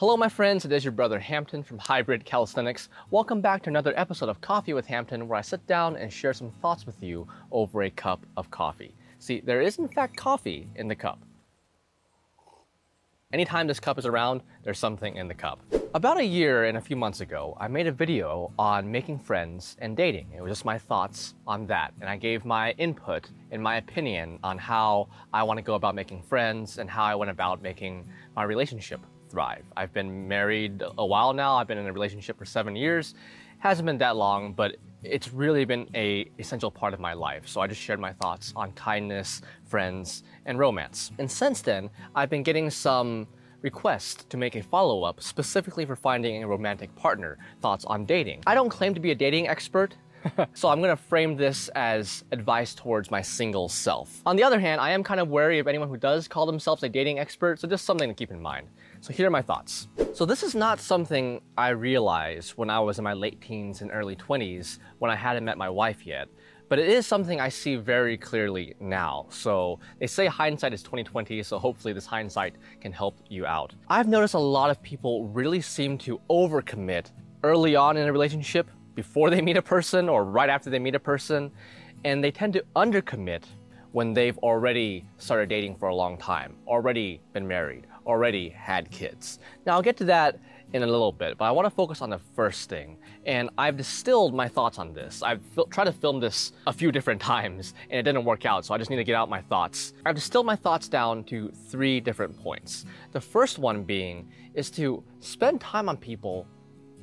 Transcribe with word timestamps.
Hello, 0.00 0.16
my 0.16 0.28
friends. 0.28 0.64
It 0.64 0.70
is 0.70 0.84
your 0.84 0.92
brother 0.92 1.18
Hampton 1.18 1.64
from 1.64 1.78
Hybrid 1.78 2.24
Calisthenics. 2.24 2.88
Welcome 3.10 3.40
back 3.40 3.64
to 3.64 3.68
another 3.68 3.92
episode 3.96 4.28
of 4.28 4.40
Coffee 4.40 4.72
with 4.72 4.86
Hampton, 4.86 5.26
where 5.26 5.36
I 5.36 5.42
sit 5.42 5.66
down 5.66 5.96
and 5.96 6.12
share 6.12 6.32
some 6.32 6.52
thoughts 6.62 6.86
with 6.86 7.02
you 7.02 7.26
over 7.50 7.82
a 7.82 7.90
cup 7.90 8.24
of 8.36 8.48
coffee. 8.48 8.94
See, 9.18 9.40
there 9.40 9.60
is 9.60 9.76
in 9.78 9.88
fact 9.88 10.16
coffee 10.16 10.68
in 10.76 10.86
the 10.86 10.94
cup. 10.94 11.18
Anytime 13.32 13.66
this 13.66 13.80
cup 13.80 13.98
is 13.98 14.06
around, 14.06 14.42
there's 14.62 14.78
something 14.78 15.16
in 15.16 15.26
the 15.26 15.34
cup. 15.34 15.58
About 15.94 16.18
a 16.18 16.24
year 16.24 16.66
and 16.66 16.78
a 16.78 16.80
few 16.80 16.94
months 16.94 17.20
ago, 17.20 17.56
I 17.58 17.66
made 17.66 17.88
a 17.88 17.92
video 17.92 18.52
on 18.56 18.88
making 18.92 19.18
friends 19.18 19.76
and 19.80 19.96
dating. 19.96 20.28
It 20.32 20.40
was 20.40 20.52
just 20.52 20.64
my 20.64 20.78
thoughts 20.78 21.34
on 21.44 21.66
that, 21.66 21.92
and 22.00 22.08
I 22.08 22.16
gave 22.16 22.44
my 22.44 22.70
input 22.78 23.28
and 23.50 23.60
my 23.60 23.78
opinion 23.78 24.38
on 24.44 24.58
how 24.58 25.08
I 25.32 25.42
want 25.42 25.58
to 25.58 25.62
go 25.62 25.74
about 25.74 25.96
making 25.96 26.22
friends 26.22 26.78
and 26.78 26.88
how 26.88 27.02
I 27.02 27.16
went 27.16 27.32
about 27.32 27.62
making 27.62 28.08
my 28.36 28.44
relationship 28.44 29.00
thrive. 29.28 29.64
I've 29.76 29.92
been 29.92 30.28
married 30.28 30.82
a 30.96 31.06
while 31.06 31.32
now. 31.32 31.56
I've 31.56 31.66
been 31.66 31.78
in 31.78 31.86
a 31.86 31.92
relationship 31.92 32.38
for 32.38 32.44
seven 32.44 32.76
years. 32.76 33.14
Hasn't 33.58 33.86
been 33.86 33.98
that 33.98 34.16
long, 34.16 34.52
but 34.52 34.76
it's 35.02 35.32
really 35.32 35.64
been 35.64 35.88
a 35.94 36.30
essential 36.38 36.70
part 36.70 36.94
of 36.94 37.00
my 37.00 37.12
life. 37.12 37.46
So 37.46 37.60
I 37.60 37.66
just 37.66 37.80
shared 37.80 38.00
my 38.00 38.12
thoughts 38.12 38.52
on 38.56 38.72
kindness, 38.72 39.42
friends, 39.64 40.22
and 40.46 40.58
romance. 40.58 41.12
And 41.18 41.30
since 41.30 41.62
then, 41.62 41.90
I've 42.14 42.30
been 42.30 42.42
getting 42.42 42.70
some 42.70 43.26
requests 43.62 44.24
to 44.24 44.36
make 44.36 44.54
a 44.54 44.62
follow-up 44.62 45.20
specifically 45.20 45.84
for 45.84 45.96
finding 45.96 46.42
a 46.42 46.46
romantic 46.46 46.94
partner, 46.96 47.38
thoughts 47.60 47.84
on 47.84 48.04
dating. 48.04 48.42
I 48.46 48.54
don't 48.54 48.68
claim 48.68 48.94
to 48.94 49.00
be 49.00 49.10
a 49.10 49.14
dating 49.14 49.48
expert, 49.48 49.96
so 50.54 50.68
I'm 50.68 50.80
gonna 50.80 50.96
frame 50.96 51.36
this 51.36 51.68
as 51.70 52.24
advice 52.32 52.74
towards 52.74 53.10
my 53.10 53.22
single 53.22 53.68
self. 53.68 54.20
On 54.26 54.36
the 54.36 54.42
other 54.42 54.60
hand, 54.60 54.80
I 54.80 54.90
am 54.90 55.02
kind 55.02 55.20
of 55.20 55.28
wary 55.28 55.58
of 55.58 55.66
anyone 55.66 55.88
who 55.88 55.96
does 55.96 56.28
call 56.28 56.46
themselves 56.46 56.82
a 56.82 56.88
dating 56.88 57.18
expert, 57.18 57.60
so 57.60 57.68
just 57.68 57.84
something 57.84 58.08
to 58.08 58.14
keep 58.14 58.30
in 58.30 58.40
mind. 58.40 58.68
So 59.00 59.12
here 59.12 59.28
are 59.28 59.30
my 59.30 59.42
thoughts. 59.42 59.86
So 60.12 60.24
this 60.24 60.42
is 60.42 60.56
not 60.56 60.80
something 60.80 61.40
I 61.56 61.68
realized 61.68 62.52
when 62.52 62.68
I 62.68 62.80
was 62.80 62.98
in 62.98 63.04
my 63.04 63.12
late 63.12 63.40
teens 63.40 63.80
and 63.80 63.90
early 63.92 64.16
20s 64.16 64.78
when 64.98 65.10
I 65.10 65.14
hadn't 65.14 65.44
met 65.44 65.56
my 65.56 65.68
wife 65.68 66.04
yet. 66.04 66.28
But 66.68 66.80
it 66.80 66.88
is 66.88 67.06
something 67.06 67.40
I 67.40 67.48
see 67.48 67.76
very 67.76 68.18
clearly 68.18 68.74
now. 68.80 69.26
So 69.30 69.78
they 70.00 70.08
say 70.08 70.26
hindsight 70.26 70.74
is 70.74 70.82
2020, 70.82 71.42
so 71.44 71.58
hopefully 71.58 71.94
this 71.94 72.06
hindsight 72.06 72.56
can 72.80 72.92
help 72.92 73.20
you 73.28 73.46
out. 73.46 73.72
I've 73.88 74.08
noticed 74.08 74.34
a 74.34 74.38
lot 74.38 74.68
of 74.68 74.82
people 74.82 75.28
really 75.28 75.60
seem 75.60 75.96
to 75.98 76.20
overcommit 76.28 77.12
early 77.44 77.76
on 77.76 77.96
in 77.96 78.08
a 78.08 78.12
relationship 78.12 78.68
before 78.96 79.30
they 79.30 79.40
meet 79.40 79.56
a 79.56 79.62
person 79.62 80.08
or 80.08 80.24
right 80.24 80.50
after 80.50 80.70
they 80.70 80.80
meet 80.80 80.96
a 80.96 81.00
person, 81.00 81.52
and 82.04 82.22
they 82.22 82.32
tend 82.32 82.52
to 82.54 82.64
undercommit 82.74 83.44
when 83.92 84.12
they've 84.12 84.36
already 84.38 85.08
started 85.16 85.48
dating 85.48 85.76
for 85.76 85.88
a 85.88 85.94
long 85.94 86.18
time, 86.18 86.56
already 86.66 87.20
been 87.32 87.46
married, 87.48 87.86
already 88.08 88.48
had 88.48 88.90
kids. 88.90 89.38
Now, 89.66 89.74
I'll 89.74 89.82
get 89.82 89.98
to 89.98 90.04
that 90.04 90.40
in 90.72 90.82
a 90.82 90.86
little 90.86 91.12
bit, 91.12 91.38
but 91.38 91.44
I 91.44 91.50
want 91.50 91.66
to 91.66 91.70
focus 91.70 92.02
on 92.02 92.10
the 92.10 92.18
first 92.18 92.68
thing. 92.68 92.98
And 93.24 93.50
I've 93.56 93.76
distilled 93.76 94.34
my 94.34 94.48
thoughts 94.48 94.78
on 94.78 94.92
this. 94.92 95.22
I've 95.22 95.40
tried 95.70 95.84
to 95.84 95.92
film 95.92 96.20
this 96.20 96.52
a 96.66 96.72
few 96.72 96.92
different 96.92 97.20
times 97.34 97.74
and 97.90 97.98
it 97.98 98.02
didn't 98.02 98.24
work 98.24 98.44
out, 98.44 98.64
so 98.64 98.74
I 98.74 98.78
just 98.78 98.90
need 98.90 98.96
to 98.96 99.04
get 99.04 99.14
out 99.14 99.28
my 99.28 99.40
thoughts. 99.40 99.94
I've 100.04 100.14
distilled 100.14 100.46
my 100.46 100.56
thoughts 100.56 100.88
down 100.88 101.24
to 101.24 101.50
three 101.68 102.00
different 102.00 102.36
points. 102.38 102.84
The 103.12 103.20
first 103.20 103.58
one 103.58 103.84
being 103.84 104.28
is 104.54 104.70
to 104.72 105.02
spend 105.20 105.60
time 105.60 105.88
on 105.88 105.96
people 105.96 106.46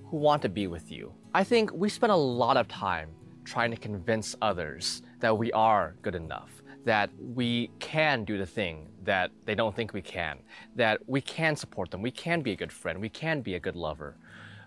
who 0.06 0.18
want 0.18 0.42
to 0.44 0.50
be 0.50 0.68
with 0.68 0.92
you. 0.92 1.14
I 1.34 1.44
think 1.44 1.72
we 1.74 1.90
spend 1.90 2.12
a 2.12 2.16
lot 2.16 2.58
of 2.58 2.68
time 2.68 3.10
trying 3.44 3.72
to 3.72 3.78
convince 3.78 4.36
others 4.42 5.02
that 5.20 5.36
we 5.36 5.52
are 5.52 5.96
good 6.02 6.16
enough, 6.16 6.64
that 6.84 7.10
we 7.20 7.70
can 7.80 8.24
do 8.24 8.38
the 8.38 8.46
thing 8.46 8.88
that 9.06 9.32
they 9.46 9.56
don't 9.56 9.76
think 9.76 9.94
we 9.94 10.02
can, 10.02 10.40
that 10.76 11.00
we 11.08 11.22
can 11.22 11.56
support 11.56 11.92
them, 11.92 12.02
we 12.02 12.12
can 12.12 12.42
be 12.42 12.52
a 12.52 12.56
good 12.56 12.72
friend, 12.72 13.00
we 13.00 13.10
can 13.10 13.42
be 13.42 13.56
a 13.56 13.60
good 13.60 13.76
lover. 13.76 14.18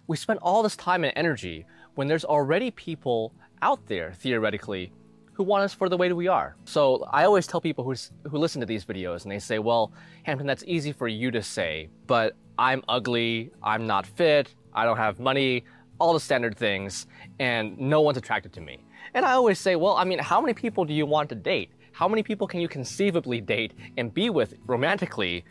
We 0.06 0.16
spend 0.16 0.38
all 0.40 0.62
this 0.62 0.76
time 0.76 1.04
and 1.04 1.12
energy 1.16 1.66
when 1.94 2.08
there's 2.08 2.24
already 2.24 2.70
people 2.70 3.34
out 3.60 3.86
there, 3.86 4.12
theoretically, 4.12 4.92
who 5.34 5.44
want 5.44 5.62
us 5.62 5.72
for 5.72 5.88
the 5.88 5.96
way 5.96 6.12
we 6.12 6.26
are. 6.26 6.56
So 6.64 7.06
I 7.12 7.24
always 7.24 7.46
tell 7.46 7.60
people 7.60 7.84
who's, 7.84 8.10
who 8.28 8.38
listen 8.38 8.60
to 8.60 8.66
these 8.66 8.84
videos 8.84 9.22
and 9.22 9.30
they 9.30 9.38
say, 9.38 9.58
well, 9.58 9.92
Hampton, 10.24 10.46
that's 10.46 10.64
easy 10.66 10.92
for 10.92 11.06
you 11.06 11.30
to 11.30 11.42
say, 11.42 11.90
but 12.06 12.34
I'm 12.58 12.82
ugly, 12.88 13.52
I'm 13.62 13.86
not 13.86 14.06
fit, 14.06 14.54
I 14.72 14.84
don't 14.84 14.96
have 14.96 15.20
money, 15.20 15.64
all 16.00 16.12
the 16.12 16.20
standard 16.20 16.56
things, 16.56 17.06
and 17.38 17.78
no 17.78 18.00
one's 18.00 18.18
attracted 18.18 18.52
to 18.54 18.60
me. 18.60 18.84
And 19.14 19.24
I 19.24 19.32
always 19.32 19.58
say, 19.58 19.76
well, 19.76 19.96
I 19.96 20.04
mean, 20.04 20.18
how 20.18 20.40
many 20.40 20.54
people 20.54 20.84
do 20.84 20.92
you 20.92 21.06
want 21.06 21.28
to 21.28 21.34
date? 21.34 21.70
How 21.98 22.06
many 22.06 22.22
people 22.22 22.46
can 22.46 22.60
you 22.60 22.68
conceivably 22.68 23.40
date 23.40 23.74
and 23.96 24.14
be 24.14 24.30
with 24.30 24.54
romantically 24.68 25.44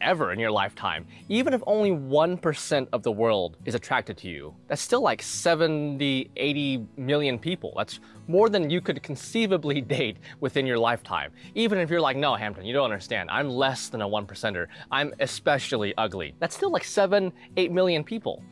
ever 0.00 0.32
in 0.32 0.38
your 0.38 0.52
lifetime? 0.52 1.04
Even 1.28 1.52
if 1.52 1.64
only 1.66 1.90
1% 1.90 2.88
of 2.92 3.02
the 3.02 3.10
world 3.10 3.56
is 3.64 3.74
attracted 3.74 4.16
to 4.18 4.28
you, 4.28 4.54
that's 4.68 4.80
still 4.80 5.02
like 5.02 5.20
70, 5.20 6.30
80 6.36 6.86
million 6.96 7.40
people. 7.40 7.74
That's 7.76 7.98
more 8.28 8.48
than 8.48 8.70
you 8.70 8.80
could 8.80 9.02
conceivably 9.02 9.80
date 9.98 10.18
within 10.38 10.64
your 10.64 10.78
lifetime. 10.78 11.32
Even 11.56 11.80
if 11.80 11.90
you're 11.90 12.00
like, 12.00 12.16
no, 12.16 12.36
Hampton, 12.36 12.64
you 12.64 12.72
don't 12.72 12.84
understand. 12.84 13.28
I'm 13.28 13.48
less 13.48 13.88
than 13.88 14.00
a 14.00 14.08
1%er. 14.08 14.68
I'm 14.92 15.12
especially 15.18 15.92
ugly. 15.98 16.36
That's 16.38 16.54
still 16.54 16.70
like 16.70 16.84
7, 16.84 17.32
8 17.56 17.72
million 17.72 18.04
people. 18.04 18.44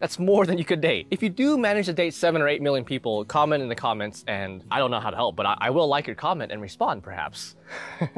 That's 0.00 0.18
more 0.18 0.46
than 0.46 0.56
you 0.56 0.64
could 0.64 0.80
date. 0.80 1.06
If 1.10 1.22
you 1.22 1.28
do 1.28 1.58
manage 1.58 1.84
to 1.86 1.92
date 1.92 2.14
seven 2.14 2.40
or 2.40 2.48
eight 2.48 2.62
million 2.62 2.86
people, 2.86 3.22
comment 3.26 3.62
in 3.62 3.68
the 3.68 3.74
comments 3.74 4.24
and 4.26 4.64
I 4.70 4.78
don't 4.78 4.90
know 4.90 4.98
how 4.98 5.10
to 5.10 5.16
help, 5.16 5.36
but 5.36 5.44
I, 5.44 5.56
I 5.60 5.70
will 5.70 5.86
like 5.86 6.06
your 6.06 6.16
comment 6.16 6.50
and 6.50 6.62
respond 6.62 7.02
perhaps. 7.02 7.54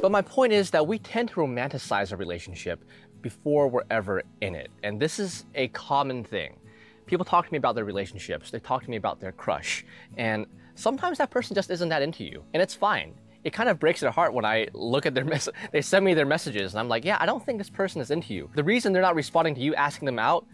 but 0.00 0.10
my 0.10 0.22
point 0.22 0.54
is 0.54 0.70
that 0.70 0.86
we 0.86 0.98
tend 0.98 1.28
to 1.28 1.34
romanticize 1.36 2.12
a 2.12 2.16
relationship 2.16 2.82
before 3.20 3.68
we're 3.68 3.84
ever 3.90 4.22
in 4.40 4.54
it. 4.54 4.70
And 4.82 4.98
this 4.98 5.18
is 5.18 5.44
a 5.54 5.68
common 5.68 6.24
thing. 6.24 6.56
People 7.04 7.26
talk 7.26 7.46
to 7.46 7.52
me 7.52 7.58
about 7.58 7.74
their 7.74 7.84
relationships, 7.84 8.50
they 8.50 8.58
talk 8.58 8.84
to 8.84 8.90
me 8.90 8.96
about 8.96 9.20
their 9.20 9.32
crush, 9.32 9.84
and 10.16 10.46
sometimes 10.76 11.18
that 11.18 11.30
person 11.30 11.54
just 11.54 11.70
isn't 11.70 11.88
that 11.88 12.02
into 12.02 12.24
you, 12.24 12.42
and 12.52 12.62
it's 12.62 12.74
fine 12.74 13.14
it 13.44 13.52
kind 13.52 13.68
of 13.68 13.78
breaks 13.78 14.00
their 14.00 14.10
heart 14.10 14.34
when 14.34 14.44
I 14.44 14.66
look 14.72 15.06
at 15.06 15.14
their 15.14 15.24
mess. 15.24 15.48
They 15.70 15.80
send 15.80 16.04
me 16.04 16.12
their 16.12 16.26
messages, 16.26 16.74
and 16.74 16.80
I'm 16.80 16.88
like, 16.88 17.04
yeah, 17.04 17.16
I 17.20 17.24
don't 17.24 17.44
think 17.44 17.58
this 17.58 17.70
person 17.70 18.00
is 18.00 18.10
into 18.10 18.34
you. 18.34 18.50
The 18.56 18.64
reason 18.64 18.92
they're 18.92 19.00
not 19.00 19.14
responding 19.14 19.54
to 19.54 19.60
you 19.60 19.74
asking 19.76 20.06
them 20.06 20.18
out 20.18 20.44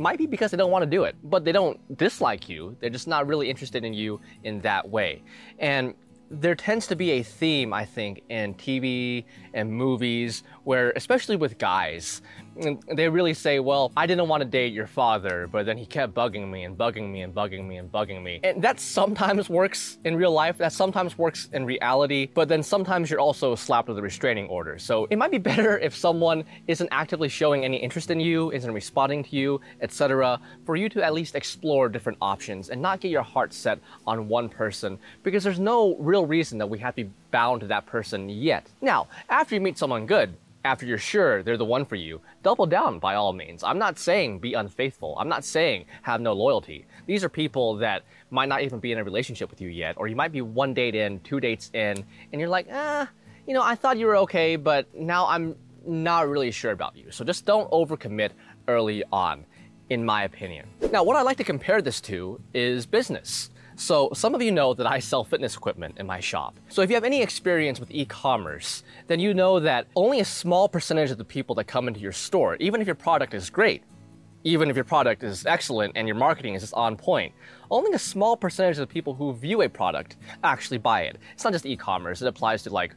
might 0.00 0.18
be 0.18 0.26
because 0.26 0.50
they 0.50 0.56
don't 0.56 0.70
want 0.70 0.82
to 0.82 0.90
do 0.90 1.04
it, 1.04 1.14
but 1.22 1.44
they 1.44 1.52
don't 1.52 1.78
dislike 1.96 2.48
you. 2.48 2.76
They're 2.80 2.90
just 2.90 3.06
not 3.06 3.26
really 3.26 3.50
interested 3.50 3.84
in 3.84 3.92
you 3.92 4.20
in 4.42 4.60
that 4.62 4.88
way. 4.88 5.22
And 5.58 5.94
there 6.30 6.54
tends 6.54 6.86
to 6.86 6.96
be 6.96 7.10
a 7.12 7.22
theme, 7.22 7.72
I 7.72 7.84
think, 7.84 8.22
in 8.28 8.54
TV 8.54 9.24
and 9.52 9.70
movies 9.70 10.44
where, 10.70 10.92
especially 10.94 11.34
with 11.34 11.58
guys, 11.58 12.22
they 12.94 13.08
really 13.08 13.34
say, 13.34 13.58
Well, 13.58 13.90
I 13.96 14.06
didn't 14.06 14.28
want 14.28 14.42
to 14.42 14.48
date 14.48 14.72
your 14.72 14.86
father, 14.86 15.48
but 15.50 15.66
then 15.66 15.76
he 15.76 15.84
kept 15.84 16.14
bugging 16.14 16.48
me 16.48 16.62
and 16.62 16.78
bugging 16.78 17.10
me 17.10 17.22
and 17.22 17.34
bugging 17.34 17.66
me 17.66 17.78
and 17.78 17.90
bugging 17.90 18.22
me. 18.22 18.38
And 18.44 18.62
that 18.62 18.78
sometimes 18.78 19.48
works 19.48 19.98
in 20.04 20.14
real 20.14 20.30
life, 20.30 20.58
that 20.58 20.72
sometimes 20.72 21.18
works 21.18 21.48
in 21.52 21.64
reality, 21.64 22.28
but 22.34 22.46
then 22.48 22.62
sometimes 22.62 23.10
you're 23.10 23.18
also 23.18 23.56
slapped 23.56 23.88
with 23.88 23.98
a 23.98 24.02
restraining 24.02 24.46
order. 24.46 24.78
So 24.78 25.08
it 25.10 25.16
might 25.16 25.32
be 25.32 25.38
better 25.50 25.76
if 25.80 25.96
someone 25.96 26.44
isn't 26.68 26.88
actively 26.92 27.28
showing 27.28 27.64
any 27.64 27.78
interest 27.78 28.08
in 28.12 28.20
you, 28.20 28.52
isn't 28.52 28.72
responding 28.72 29.24
to 29.24 29.34
you, 29.34 29.60
etc., 29.80 30.38
for 30.64 30.76
you 30.76 30.88
to 30.90 31.02
at 31.02 31.14
least 31.14 31.34
explore 31.34 31.88
different 31.88 32.18
options 32.22 32.70
and 32.70 32.80
not 32.80 33.00
get 33.00 33.10
your 33.10 33.24
heart 33.24 33.52
set 33.52 33.80
on 34.06 34.28
one 34.28 34.48
person 34.48 35.00
because 35.24 35.42
there's 35.42 35.58
no 35.58 35.96
real 35.96 36.26
reason 36.26 36.58
that 36.58 36.70
we 36.70 36.78
have 36.78 36.94
to 36.94 37.08
bound 37.30 37.60
to 37.60 37.66
that 37.68 37.86
person 37.86 38.28
yet. 38.28 38.70
Now, 38.80 39.08
after 39.28 39.54
you 39.54 39.60
meet 39.60 39.78
someone 39.78 40.06
good, 40.06 40.34
after 40.64 40.84
you're 40.84 40.98
sure 40.98 41.42
they're 41.42 41.56
the 41.56 41.64
one 41.64 41.84
for 41.84 41.96
you, 41.96 42.20
double 42.42 42.66
down 42.66 42.98
by 42.98 43.14
all 43.14 43.32
means. 43.32 43.64
I'm 43.64 43.78
not 43.78 43.98
saying 43.98 44.40
be 44.40 44.54
unfaithful. 44.54 45.16
I'm 45.18 45.28
not 45.28 45.44
saying 45.44 45.86
have 46.02 46.20
no 46.20 46.32
loyalty. 46.34 46.86
These 47.06 47.24
are 47.24 47.28
people 47.28 47.76
that 47.76 48.02
might 48.30 48.48
not 48.48 48.62
even 48.62 48.78
be 48.78 48.92
in 48.92 48.98
a 48.98 49.04
relationship 49.04 49.50
with 49.50 49.60
you 49.60 49.68
yet, 49.68 49.96
or 49.96 50.06
you 50.06 50.16
might 50.16 50.32
be 50.32 50.42
one 50.42 50.74
date 50.74 50.94
in, 50.94 51.20
two 51.20 51.40
dates 51.40 51.70
in, 51.72 52.04
and 52.32 52.40
you're 52.40 52.48
like, 52.48 52.66
ah, 52.70 53.08
you 53.46 53.54
know, 53.54 53.62
I 53.62 53.74
thought 53.74 53.96
you 53.96 54.06
were 54.06 54.16
okay, 54.18 54.56
but 54.56 54.86
now 54.94 55.26
I'm 55.26 55.56
not 55.86 56.28
really 56.28 56.50
sure 56.50 56.72
about 56.72 56.96
you. 56.96 57.10
So 57.10 57.24
just 57.24 57.46
don't 57.46 57.70
overcommit 57.70 58.30
early 58.68 59.02
on, 59.10 59.46
in 59.88 60.04
my 60.04 60.24
opinion. 60.24 60.68
Now, 60.92 61.02
what 61.02 61.16
I 61.16 61.22
like 61.22 61.38
to 61.38 61.44
compare 61.44 61.80
this 61.80 62.00
to 62.02 62.40
is 62.52 62.86
business. 62.86 63.50
So 63.80 64.10
some 64.12 64.34
of 64.34 64.42
you 64.42 64.52
know 64.52 64.74
that 64.74 64.86
I 64.86 64.98
sell 64.98 65.24
fitness 65.24 65.56
equipment 65.56 65.96
in 65.96 66.06
my 66.06 66.20
shop. 66.20 66.60
So 66.68 66.82
if 66.82 66.90
you 66.90 66.96
have 66.96 67.02
any 67.02 67.22
experience 67.22 67.80
with 67.80 67.90
e-commerce, 67.90 68.84
then 69.06 69.20
you 69.20 69.32
know 69.32 69.58
that 69.58 69.86
only 69.96 70.20
a 70.20 70.24
small 70.24 70.68
percentage 70.68 71.10
of 71.10 71.16
the 71.16 71.24
people 71.24 71.54
that 71.54 71.64
come 71.64 71.88
into 71.88 71.98
your 71.98 72.12
store, 72.12 72.56
even 72.56 72.82
if 72.82 72.86
your 72.86 72.94
product 72.94 73.32
is 73.32 73.48
great, 73.48 73.82
even 74.44 74.68
if 74.68 74.76
your 74.76 74.84
product 74.84 75.22
is 75.22 75.46
excellent 75.46 75.94
and 75.96 76.06
your 76.06 76.14
marketing 76.14 76.52
is 76.52 76.60
just 76.60 76.74
on 76.74 76.94
point, 76.94 77.32
only 77.70 77.94
a 77.94 77.98
small 77.98 78.36
percentage 78.36 78.76
of 78.76 78.86
the 78.86 78.92
people 78.92 79.14
who 79.14 79.32
view 79.32 79.62
a 79.62 79.68
product 79.68 80.18
actually 80.44 80.76
buy 80.76 81.04
it. 81.04 81.16
It's 81.32 81.44
not 81.44 81.54
just 81.54 81.64
e-commerce, 81.64 82.20
it 82.20 82.28
applies 82.28 82.62
to 82.64 82.70
like 82.70 82.94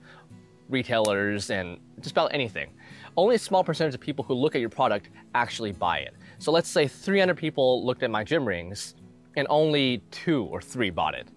retailers 0.68 1.50
and 1.50 1.80
just 2.02 2.12
about 2.12 2.34
anything. 2.34 2.72
Only 3.16 3.36
a 3.36 3.40
small 3.40 3.64
percentage 3.64 3.96
of 3.96 4.02
people 4.02 4.26
who 4.26 4.34
look 4.34 4.54
at 4.54 4.60
your 4.60 4.70
product 4.70 5.12
actually 5.34 5.72
buy 5.72 6.00
it. 6.00 6.14
So 6.40 6.52
let's 6.52 6.68
say 6.68 6.90
300 6.90 7.38
people 7.38 7.86
looked 7.86 8.04
at 8.04 8.12
my 8.12 8.26
gym 8.26 8.46
rings 8.46 8.96
and 9.36 9.48
only 9.50 10.04
two 10.12 10.46
or 10.46 10.62
three 10.62 10.90
bought 10.90 11.16
it. 11.16 11.28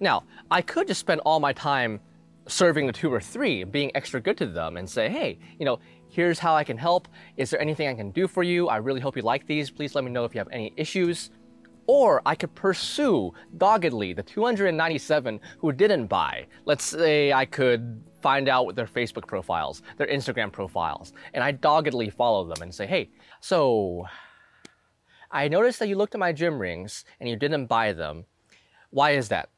Now, 0.00 0.24
I 0.50 0.62
could 0.62 0.88
just 0.88 1.00
spend 1.00 1.20
all 1.24 1.40
my 1.40 1.52
time 1.52 2.00
serving 2.46 2.86
the 2.86 2.92
two 2.92 3.12
or 3.12 3.20
three, 3.20 3.62
being 3.64 3.92
extra 3.94 4.20
good 4.20 4.36
to 4.38 4.46
them, 4.46 4.76
and 4.76 4.88
say, 4.88 5.08
hey, 5.08 5.38
you 5.58 5.64
know, 5.64 5.78
Here's 6.12 6.38
how 6.38 6.54
I 6.54 6.62
can 6.62 6.76
help. 6.76 7.08
Is 7.38 7.48
there 7.48 7.58
anything 7.58 7.88
I 7.88 7.94
can 7.94 8.10
do 8.10 8.28
for 8.28 8.42
you? 8.42 8.68
I 8.68 8.76
really 8.76 9.00
hope 9.00 9.16
you 9.16 9.22
like 9.22 9.46
these. 9.46 9.70
Please 9.70 9.94
let 9.94 10.04
me 10.04 10.10
know 10.10 10.26
if 10.26 10.34
you 10.34 10.40
have 10.40 10.48
any 10.52 10.74
issues. 10.76 11.30
Or 11.86 12.20
I 12.26 12.34
could 12.34 12.54
pursue 12.54 13.32
doggedly 13.56 14.12
the 14.12 14.22
297 14.22 15.40
who 15.56 15.72
didn't 15.72 16.08
buy. 16.08 16.48
Let's 16.66 16.84
say 16.84 17.32
I 17.32 17.46
could 17.46 18.04
find 18.20 18.50
out 18.50 18.76
their 18.76 18.86
Facebook 18.86 19.26
profiles, 19.26 19.82
their 19.96 20.06
Instagram 20.06 20.52
profiles, 20.52 21.14
and 21.32 21.42
I 21.42 21.52
doggedly 21.52 22.10
follow 22.10 22.44
them 22.44 22.60
and 22.60 22.74
say, 22.74 22.86
hey, 22.86 23.08
so 23.40 24.04
I 25.32 25.48
noticed 25.48 25.78
that 25.78 25.88
you 25.88 25.96
looked 25.96 26.14
at 26.14 26.20
my 26.20 26.32
gym 26.32 26.58
rings 26.58 27.04
and 27.18 27.28
you 27.28 27.36
didn't 27.36 27.66
buy 27.66 27.94
them. 27.94 28.26
Why 28.90 29.12
is 29.12 29.28
that? 29.30 29.48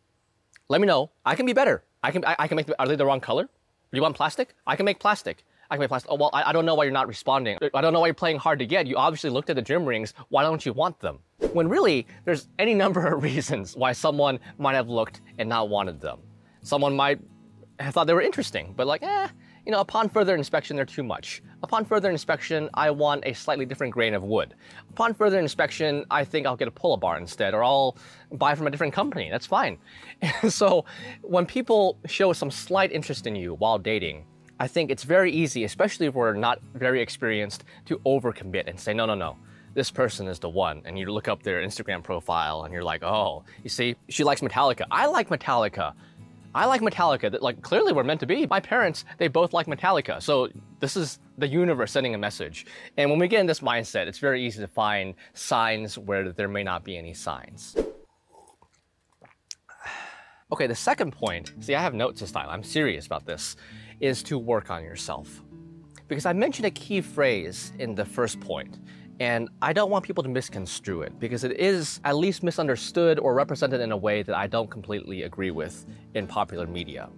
Let 0.68 0.80
me 0.80 0.86
know. 0.86 1.10
I 1.26 1.34
can 1.34 1.46
be 1.46 1.52
better. 1.52 1.82
I 2.02 2.12
can, 2.12 2.24
I, 2.24 2.36
I 2.38 2.48
can 2.48 2.56
make, 2.56 2.70
are 2.78 2.86
they 2.86 2.94
the 2.94 3.04
wrong 3.04 3.20
color? 3.20 3.44
Do 3.44 3.96
you 3.96 4.02
want 4.02 4.16
plastic? 4.16 4.54
I 4.66 4.76
can 4.76 4.84
make 4.84 5.00
plastic. 5.00 5.44
I 5.70 5.74
can 5.74 5.80
make 5.80 5.88
plastic. 5.88 6.10
Oh, 6.12 6.14
well, 6.16 6.30
I, 6.32 6.50
I 6.50 6.52
don't 6.52 6.64
know 6.64 6.76
why 6.76 6.84
you're 6.84 6.92
not 6.92 7.08
responding. 7.08 7.58
I 7.74 7.80
don't 7.80 7.92
know 7.92 8.00
why 8.00 8.06
you're 8.06 8.14
playing 8.14 8.38
hard 8.38 8.60
to 8.60 8.66
get. 8.66 8.86
You 8.86 8.96
obviously 8.96 9.30
looked 9.30 9.50
at 9.50 9.56
the 9.56 9.62
gym 9.62 9.84
rings. 9.84 10.14
Why 10.28 10.42
don't 10.42 10.64
you 10.64 10.72
want 10.72 11.00
them? 11.00 11.18
When 11.52 11.68
really, 11.68 12.06
there's 12.24 12.48
any 12.58 12.74
number 12.82 13.06
of 13.06 13.22
reasons 13.22 13.76
why 13.76 13.92
someone 13.92 14.38
might 14.58 14.74
have 14.74 14.88
looked 14.88 15.20
and 15.38 15.48
not 15.48 15.68
wanted 15.68 16.00
them. 16.00 16.20
Someone 16.62 16.94
might 16.94 17.18
have 17.80 17.94
thought 17.94 18.06
they 18.06 18.14
were 18.14 18.22
interesting, 18.22 18.74
but 18.76 18.86
like, 18.86 19.02
eh, 19.02 19.28
you 19.64 19.72
know, 19.72 19.80
upon 19.80 20.08
further 20.08 20.34
inspection, 20.34 20.76
they're 20.76 20.84
too 20.84 21.02
much. 21.02 21.42
Upon 21.62 21.84
further 21.84 22.10
inspection, 22.10 22.68
I 22.74 22.90
want 22.90 23.24
a 23.24 23.32
slightly 23.32 23.64
different 23.64 23.94
grain 23.94 24.14
of 24.14 24.22
wood. 24.22 24.54
Upon 24.90 25.14
further 25.14 25.38
inspection, 25.38 26.04
I 26.10 26.24
think 26.24 26.46
I'll 26.46 26.56
get 26.56 26.68
a 26.68 26.70
pull-up 26.70 27.00
bar 27.00 27.16
instead, 27.16 27.54
or 27.54 27.64
I'll 27.64 27.96
buy 28.32 28.54
from 28.54 28.66
a 28.66 28.70
different 28.70 28.92
company. 28.92 29.28
That's 29.30 29.46
fine. 29.46 29.78
And 30.20 30.52
so 30.60 30.84
when 31.22 31.46
people 31.46 31.98
show 32.06 32.32
some 32.32 32.50
slight 32.50 32.92
interest 32.92 33.26
in 33.26 33.36
you 33.36 33.54
while 33.54 33.78
dating, 33.78 34.26
I 34.60 34.68
think 34.68 34.90
it's 34.90 35.02
very 35.02 35.32
easy, 35.32 35.64
especially 35.64 36.06
if 36.06 36.14
we're 36.14 36.34
not 36.34 36.60
very 36.74 37.00
experienced, 37.00 37.64
to 37.86 37.98
overcommit 38.00 38.68
and 38.68 38.78
say, 38.78 38.92
no, 38.92 39.06
no, 39.06 39.14
no 39.14 39.36
this 39.74 39.90
person 39.90 40.28
is 40.28 40.38
the 40.38 40.48
one. 40.48 40.82
And 40.84 40.98
you 40.98 41.12
look 41.12 41.28
up 41.28 41.42
their 41.42 41.60
Instagram 41.60 42.02
profile 42.02 42.62
and 42.62 42.72
you're 42.72 42.84
like, 42.84 43.02
oh, 43.02 43.44
you 43.62 43.68
see, 43.68 43.96
she 44.08 44.24
likes 44.24 44.40
Metallica. 44.40 44.84
I 44.90 45.06
like 45.06 45.28
Metallica. 45.28 45.94
I 46.54 46.66
like 46.66 46.80
Metallica. 46.80 47.30
That 47.30 47.42
like 47.42 47.62
clearly 47.62 47.92
we're 47.92 48.04
meant 48.04 48.20
to 48.20 48.26
be. 48.26 48.46
My 48.46 48.60
parents, 48.60 49.04
they 49.18 49.28
both 49.28 49.52
like 49.52 49.66
Metallica. 49.66 50.22
So 50.22 50.48
this 50.78 50.96
is 50.96 51.18
the 51.38 51.48
universe 51.48 51.90
sending 51.90 52.14
a 52.14 52.18
message. 52.18 52.66
And 52.96 53.10
when 53.10 53.18
we 53.18 53.26
get 53.26 53.40
in 53.40 53.46
this 53.46 53.60
mindset, 53.60 54.06
it's 54.06 54.18
very 54.18 54.44
easy 54.44 54.60
to 54.60 54.68
find 54.68 55.14
signs 55.32 55.98
where 55.98 56.30
there 56.32 56.48
may 56.48 56.62
not 56.62 56.84
be 56.84 56.96
any 56.96 57.14
signs. 57.14 57.76
Okay, 60.52 60.66
the 60.68 60.74
second 60.74 61.10
point, 61.10 61.52
see, 61.58 61.74
I 61.74 61.80
have 61.82 61.94
notes 61.94 62.20
this 62.20 62.30
time. 62.30 62.48
I'm 62.48 62.62
serious 62.62 63.06
about 63.06 63.24
this, 63.26 63.56
is 63.98 64.22
to 64.24 64.38
work 64.38 64.70
on 64.70 64.84
yourself. 64.84 65.42
Because 66.06 66.26
I 66.26 66.32
mentioned 66.32 66.66
a 66.66 66.70
key 66.70 67.00
phrase 67.00 67.72
in 67.78 67.94
the 67.94 68.04
first 68.04 68.38
point, 68.38 68.78
and 69.20 69.48
I 69.62 69.72
don't 69.72 69.90
want 69.90 70.04
people 70.04 70.22
to 70.24 70.28
misconstrue 70.28 71.02
it 71.02 71.18
because 71.18 71.44
it 71.44 71.58
is 71.60 72.00
at 72.04 72.16
least 72.16 72.42
misunderstood 72.42 73.18
or 73.18 73.34
represented 73.34 73.80
in 73.80 73.92
a 73.92 73.96
way 73.96 74.22
that 74.22 74.36
I 74.36 74.46
don't 74.46 74.70
completely 74.70 75.22
agree 75.22 75.50
with 75.50 75.86
in 76.14 76.26
popular 76.26 76.66
media. 76.66 77.08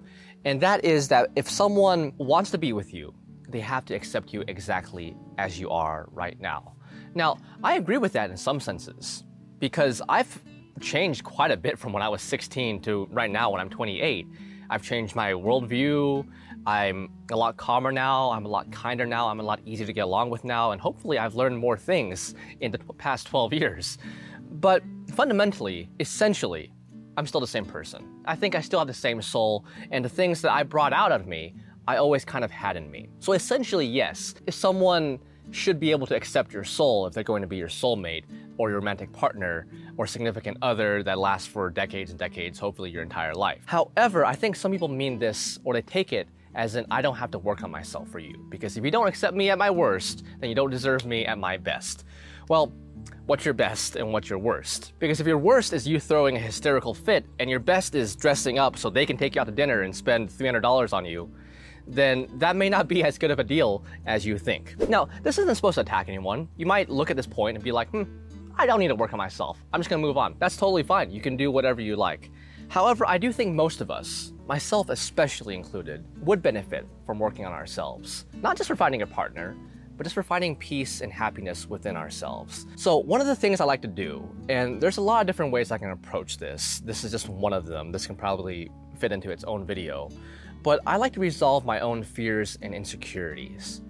And 0.44 0.60
that 0.60 0.84
is 0.84 1.08
that 1.08 1.30
if 1.36 1.48
someone 1.48 2.12
wants 2.18 2.50
to 2.50 2.58
be 2.58 2.72
with 2.72 2.92
you, 2.92 3.14
they 3.48 3.60
have 3.60 3.84
to 3.86 3.94
accept 3.94 4.32
you 4.32 4.44
exactly 4.46 5.16
as 5.38 5.58
you 5.58 5.70
are 5.70 6.08
right 6.12 6.38
now. 6.40 6.74
Now, 7.14 7.38
I 7.64 7.76
agree 7.76 7.98
with 7.98 8.12
that 8.12 8.30
in 8.30 8.36
some 8.36 8.60
senses 8.60 9.24
because 9.58 10.02
I've 10.08 10.42
changed 10.80 11.24
quite 11.24 11.50
a 11.50 11.56
bit 11.56 11.78
from 11.78 11.92
when 11.92 12.02
I 12.02 12.08
was 12.08 12.20
16 12.20 12.82
to 12.82 13.08
right 13.10 13.30
now 13.30 13.50
when 13.50 13.60
I'm 13.60 13.70
28. 13.70 14.26
I've 14.68 14.82
changed 14.82 15.14
my 15.14 15.32
worldview. 15.32 16.26
I'm 16.66 17.10
a 17.30 17.36
lot 17.36 17.56
calmer 17.56 17.92
now. 17.92 18.30
I'm 18.30 18.44
a 18.44 18.48
lot 18.48 18.70
kinder 18.72 19.06
now. 19.06 19.28
I'm 19.28 19.38
a 19.38 19.42
lot 19.42 19.60
easier 19.64 19.86
to 19.86 19.92
get 19.92 20.04
along 20.04 20.30
with 20.30 20.44
now. 20.44 20.72
And 20.72 20.80
hopefully, 20.80 21.16
I've 21.18 21.36
learned 21.36 21.56
more 21.58 21.76
things 21.76 22.34
in 22.60 22.72
the 22.72 22.78
past 22.78 23.28
12 23.28 23.52
years. 23.52 23.98
But 24.50 24.82
fundamentally, 25.14 25.88
essentially, 26.00 26.72
I'm 27.16 27.26
still 27.26 27.40
the 27.40 27.46
same 27.46 27.64
person. 27.64 28.04
I 28.26 28.34
think 28.34 28.54
I 28.54 28.60
still 28.60 28.80
have 28.80 28.88
the 28.88 28.94
same 28.94 29.22
soul, 29.22 29.64
and 29.90 30.04
the 30.04 30.08
things 30.08 30.42
that 30.42 30.52
I 30.52 30.64
brought 30.64 30.92
out 30.92 31.12
of 31.12 31.26
me, 31.26 31.54
I 31.88 31.96
always 31.96 32.24
kind 32.24 32.44
of 32.44 32.50
had 32.50 32.76
in 32.76 32.90
me. 32.90 33.08
So 33.20 33.32
essentially, 33.32 33.86
yes, 33.86 34.34
if 34.46 34.54
someone 34.54 35.20
should 35.52 35.78
be 35.78 35.92
able 35.92 36.06
to 36.08 36.16
accept 36.16 36.52
your 36.52 36.64
soul 36.64 37.06
if 37.06 37.14
they're 37.14 37.22
going 37.22 37.42
to 37.42 37.48
be 37.48 37.56
your 37.56 37.68
soulmate 37.68 38.24
or 38.58 38.68
your 38.70 38.80
romantic 38.80 39.12
partner 39.12 39.66
or 39.96 40.06
significant 40.06 40.58
other 40.60 41.04
that 41.04 41.18
lasts 41.18 41.46
for 41.46 41.70
decades 41.70 42.10
and 42.10 42.18
decades, 42.18 42.58
hopefully 42.58 42.90
your 42.90 43.02
entire 43.02 43.34
life. 43.34 43.62
However, 43.66 44.24
I 44.24 44.34
think 44.34 44.56
some 44.56 44.72
people 44.72 44.88
mean 44.88 45.18
this 45.18 45.58
or 45.62 45.72
they 45.74 45.82
take 45.82 46.12
it 46.12 46.26
as 46.56 46.74
in 46.74 46.86
I 46.90 47.02
don't 47.02 47.14
have 47.14 47.30
to 47.32 47.38
work 47.38 47.62
on 47.62 47.70
myself 47.70 48.08
for 48.08 48.18
you. 48.18 48.44
Because 48.48 48.76
if 48.76 48.84
you 48.84 48.90
don't 48.90 49.06
accept 49.06 49.36
me 49.36 49.50
at 49.50 49.58
my 49.58 49.70
worst, 49.70 50.24
then 50.40 50.48
you 50.48 50.56
don't 50.56 50.70
deserve 50.70 51.04
me 51.06 51.24
at 51.24 51.38
my 51.38 51.56
best. 51.56 52.04
Well, 52.48 52.72
what's 53.26 53.44
your 53.44 53.54
best 53.54 53.94
and 53.94 54.12
what's 54.12 54.28
your 54.28 54.38
worst? 54.38 54.94
Because 54.98 55.20
if 55.20 55.26
your 55.26 55.38
worst 55.38 55.72
is 55.72 55.86
you 55.86 56.00
throwing 56.00 56.36
a 56.36 56.40
hysterical 56.40 56.94
fit 56.94 57.26
and 57.38 57.48
your 57.48 57.60
best 57.60 57.94
is 57.94 58.16
dressing 58.16 58.58
up 58.58 58.76
so 58.76 58.90
they 58.90 59.06
can 59.06 59.16
take 59.16 59.34
you 59.34 59.40
out 59.40 59.44
to 59.44 59.52
dinner 59.52 59.82
and 59.82 59.94
spend 59.94 60.30
$300 60.30 60.92
on 60.92 61.04
you, 61.04 61.30
then 61.86 62.26
that 62.34 62.56
may 62.56 62.68
not 62.68 62.88
be 62.88 63.04
as 63.08 63.18
good 63.18 63.30
of 63.30 63.38
a 63.38 63.44
deal 63.44 63.84
as 64.06 64.24
you 64.24 64.38
think. 64.38 64.76
Now, 64.88 65.08
this 65.22 65.38
isn't 65.38 65.54
supposed 65.54 65.76
to 65.76 65.82
attack 65.82 66.08
anyone. 66.08 66.48
You 66.56 66.66
might 66.66 66.88
look 66.88 67.10
at 67.10 67.16
this 67.16 67.26
point 67.26 67.56
and 67.56 67.62
be 67.62 67.72
like, 67.72 67.90
hmm, 67.90 68.04
I 68.58 68.64
don't 68.64 68.80
need 68.80 68.88
to 68.88 68.94
work 68.94 69.12
on 69.12 69.18
myself. 69.18 69.58
I'm 69.72 69.80
just 69.80 69.90
gonna 69.90 70.00
move 70.00 70.16
on. 70.16 70.36
That's 70.38 70.56
totally 70.56 70.82
fine. 70.82 71.10
You 71.10 71.20
can 71.20 71.36
do 71.36 71.50
whatever 71.50 71.82
you 71.82 71.96
like. 71.96 72.30
However, 72.68 73.06
I 73.06 73.18
do 73.18 73.32
think 73.32 73.54
most 73.54 73.80
of 73.80 73.90
us, 73.90 74.32
myself 74.46 74.88
especially 74.88 75.54
included, 75.54 76.04
would 76.20 76.42
benefit 76.42 76.86
from 77.04 77.18
working 77.18 77.44
on 77.44 77.52
ourselves. 77.52 78.26
Not 78.42 78.56
just 78.56 78.68
for 78.68 78.76
finding 78.76 79.02
a 79.02 79.06
partner, 79.06 79.56
but 79.96 80.04
just 80.04 80.14
for 80.14 80.22
finding 80.22 80.56
peace 80.56 81.00
and 81.00 81.12
happiness 81.12 81.68
within 81.68 81.96
ourselves. 81.96 82.66
So, 82.76 82.98
one 82.98 83.20
of 83.20 83.26
the 83.26 83.36
things 83.36 83.60
I 83.60 83.64
like 83.64 83.82
to 83.82 83.88
do, 83.88 84.28
and 84.48 84.80
there's 84.80 84.98
a 84.98 85.02
lot 85.02 85.20
of 85.20 85.26
different 85.26 85.52
ways 85.52 85.70
I 85.70 85.78
can 85.78 85.90
approach 85.90 86.38
this, 86.38 86.80
this 86.80 87.04
is 87.04 87.10
just 87.10 87.28
one 87.28 87.52
of 87.52 87.66
them, 87.66 87.92
this 87.92 88.06
can 88.06 88.16
probably 88.16 88.70
fit 88.98 89.12
into 89.12 89.30
its 89.30 89.44
own 89.44 89.64
video, 89.64 90.10
but 90.62 90.80
I 90.86 90.96
like 90.96 91.12
to 91.14 91.20
resolve 91.20 91.64
my 91.64 91.80
own 91.80 92.02
fears 92.02 92.58
and 92.62 92.74
insecurities. 92.74 93.82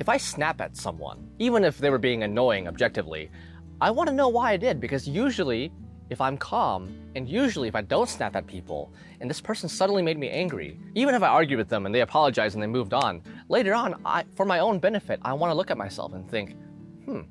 If 0.00 0.08
I 0.08 0.16
snap 0.16 0.60
at 0.60 0.76
someone, 0.76 1.30
even 1.38 1.64
if 1.64 1.78
they 1.78 1.90
were 1.90 1.98
being 1.98 2.24
annoying 2.24 2.66
objectively, 2.66 3.30
I 3.80 3.90
want 3.90 4.08
to 4.08 4.14
know 4.14 4.28
why 4.28 4.52
I 4.52 4.56
did 4.56 4.80
because 4.80 5.06
usually 5.08 5.72
if 6.14 6.20
I'm 6.20 6.38
calm, 6.38 6.94
and 7.16 7.28
usually 7.28 7.66
if 7.66 7.74
I 7.74 7.80
don't 7.80 8.08
snap 8.08 8.36
at 8.36 8.46
people, 8.46 8.92
and 9.20 9.28
this 9.28 9.40
person 9.40 9.68
suddenly 9.68 10.00
made 10.00 10.16
me 10.16 10.30
angry, 10.30 10.78
even 10.94 11.12
if 11.12 11.24
I 11.24 11.26
argued 11.26 11.58
with 11.58 11.68
them 11.68 11.86
and 11.86 11.94
they 11.94 12.02
apologized 12.02 12.54
and 12.54 12.62
they 12.62 12.68
moved 12.68 12.94
on, 12.94 13.20
later 13.48 13.74
on, 13.74 14.00
I, 14.06 14.24
for 14.36 14.46
my 14.46 14.60
own 14.60 14.78
benefit, 14.78 15.18
I 15.22 15.32
want 15.32 15.50
to 15.50 15.54
look 15.56 15.72
at 15.72 15.76
myself 15.76 16.14
and 16.14 16.30
think, 16.30 16.54
hmm, 17.04 17.22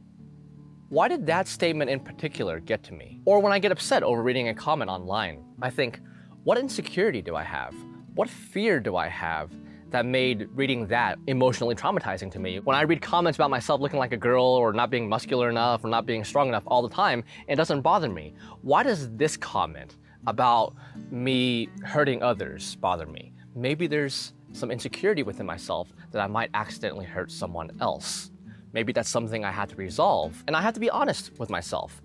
why 0.90 1.08
did 1.08 1.26
that 1.28 1.48
statement 1.48 1.90
in 1.90 2.02
particular 2.02 2.60
get 2.60 2.84
to 2.84 2.94
me? 2.94 3.22
Or 3.24 3.40
when 3.40 3.54
I 3.54 3.60
get 3.60 3.72
upset 3.72 4.04
over 4.04 4.22
reading 4.22 4.50
a 4.50 4.54
comment 4.54 4.92
online, 4.92 5.46
I 5.62 5.70
think, 5.70 6.02
what 6.44 6.58
insecurity 6.58 7.22
do 7.22 7.38
I 7.38 7.44
have? 7.44 7.74
What 8.16 8.30
fear 8.30 8.82
do 8.82 8.98
I 8.98 9.08
have 9.08 9.50
that 9.94 10.08
made 10.08 10.50
reading 10.56 10.88
that 10.88 11.20
emotionally 11.28 11.76
traumatizing 11.76 12.32
to 12.32 12.40
me. 12.40 12.60
When 12.60 12.76
I 12.76 12.82
read 12.82 13.00
comments 13.00 13.38
about 13.38 13.52
myself 13.52 13.80
looking 13.80 14.00
like 14.00 14.12
a 14.12 14.18
girl 14.18 14.44
or 14.44 14.74
not 14.74 14.90
being 14.90 15.08
muscular 15.08 15.52
enough 15.52 15.86
or 15.86 15.88
not 15.88 16.08
being 16.08 16.24
strong 16.24 16.48
enough 16.50 16.64
all 16.66 16.82
the 16.82 16.90
time, 16.90 17.24
it 17.48 17.58
doesn't 17.58 17.82
bother 17.82 18.10
me. 18.10 18.34
Why 18.64 18.82
does 18.82 19.16
this 19.16 19.38
comment 19.38 19.98
about 20.26 20.74
me 21.12 21.70
hurting 21.86 22.24
others 22.24 22.76
bother 22.78 23.06
me? 23.06 23.34
Maybe 23.56 23.86
there's 23.86 24.34
some 24.52 24.72
insecurity 24.72 25.22
within 25.22 25.46
myself 25.46 25.94
that 26.10 26.20
I 26.20 26.26
might 26.26 26.50
accidentally 26.56 27.06
hurt 27.06 27.32
someone 27.32 27.70
else. 27.80 28.32
Maybe 28.74 28.94
that's 28.94 29.10
something 29.10 29.46
I 29.46 29.52
had 29.52 29.70
to 29.70 29.76
resolve, 29.76 30.44
and 30.48 30.56
I 30.56 30.62
have 30.64 30.74
to 30.74 30.80
be 30.80 30.90
honest 30.90 31.38
with 31.38 31.52
myself. 31.52 32.02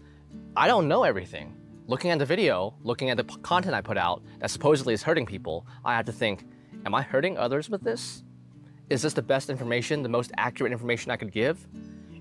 I 0.54 0.66
don't 0.66 0.88
know 0.88 1.04
everything. 1.04 1.56
Looking 1.86 2.10
at 2.10 2.18
the 2.18 2.26
video, 2.26 2.74
looking 2.82 3.08
at 3.08 3.16
the 3.16 3.24
content 3.24 3.74
I 3.74 3.80
put 3.80 3.96
out 3.96 4.22
that 4.40 4.50
supposedly 4.50 4.92
is 4.92 5.02
hurting 5.02 5.24
people, 5.24 5.66
I 5.86 5.96
have 5.96 6.04
to 6.04 6.12
think, 6.12 6.44
Am 6.86 6.94
I 6.94 7.02
hurting 7.02 7.36
others 7.36 7.68
with 7.68 7.82
this? 7.82 8.24
Is 8.90 9.02
this 9.02 9.12
the 9.12 9.22
best 9.22 9.50
information, 9.50 10.02
the 10.02 10.08
most 10.08 10.32
accurate 10.36 10.72
information 10.72 11.10
I 11.10 11.16
could 11.16 11.32
give? 11.32 11.66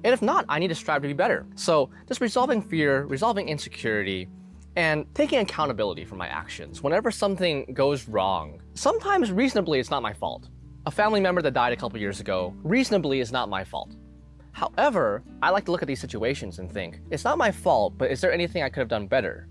And 0.04 0.14
if 0.14 0.22
not, 0.22 0.46
I 0.50 0.60
need 0.60 0.68
to 0.70 0.76
strive 0.76 1.02
to 1.02 1.08
be 1.08 1.14
better. 1.14 1.46
So, 1.56 1.90
just 2.08 2.22
resolving 2.22 2.62
fear, 2.62 3.04
resolving 3.06 3.50
insecurity, 3.50 4.30
and 4.76 5.06
taking 5.16 5.40
accountability 5.40 6.06
for 6.06 6.16
my 6.16 6.28
actions. 6.28 6.84
Whenever 6.84 7.10
something 7.10 7.66
goes 7.74 8.08
wrong, 8.08 8.62
sometimes 8.76 9.32
reasonably 9.32 9.80
it's 9.80 9.90
not 9.90 10.04
my 10.04 10.14
fault. 10.14 10.50
A 10.86 10.92
family 10.92 11.20
member 11.20 11.42
that 11.42 11.54
died 11.54 11.74
a 11.74 11.76
couple 11.76 12.00
years 12.00 12.20
ago, 12.20 12.54
reasonably 12.64 13.20
is 13.20 13.32
not 13.32 13.50
my 13.50 13.64
fault. 13.64 13.96
However, 14.52 15.24
I 15.42 15.50
like 15.50 15.66
to 15.66 15.72
look 15.72 15.82
at 15.82 15.88
these 15.88 16.00
situations 16.00 16.60
and 16.60 16.72
think, 16.72 17.00
it's 17.10 17.24
not 17.24 17.38
my 17.38 17.52
fault, 17.52 17.98
but 17.98 18.12
is 18.12 18.22
there 18.22 18.32
anything 18.32 18.64
I 18.64 18.70
could 18.70 18.82
have 18.82 18.88
done 18.88 19.08
better? 19.08 19.48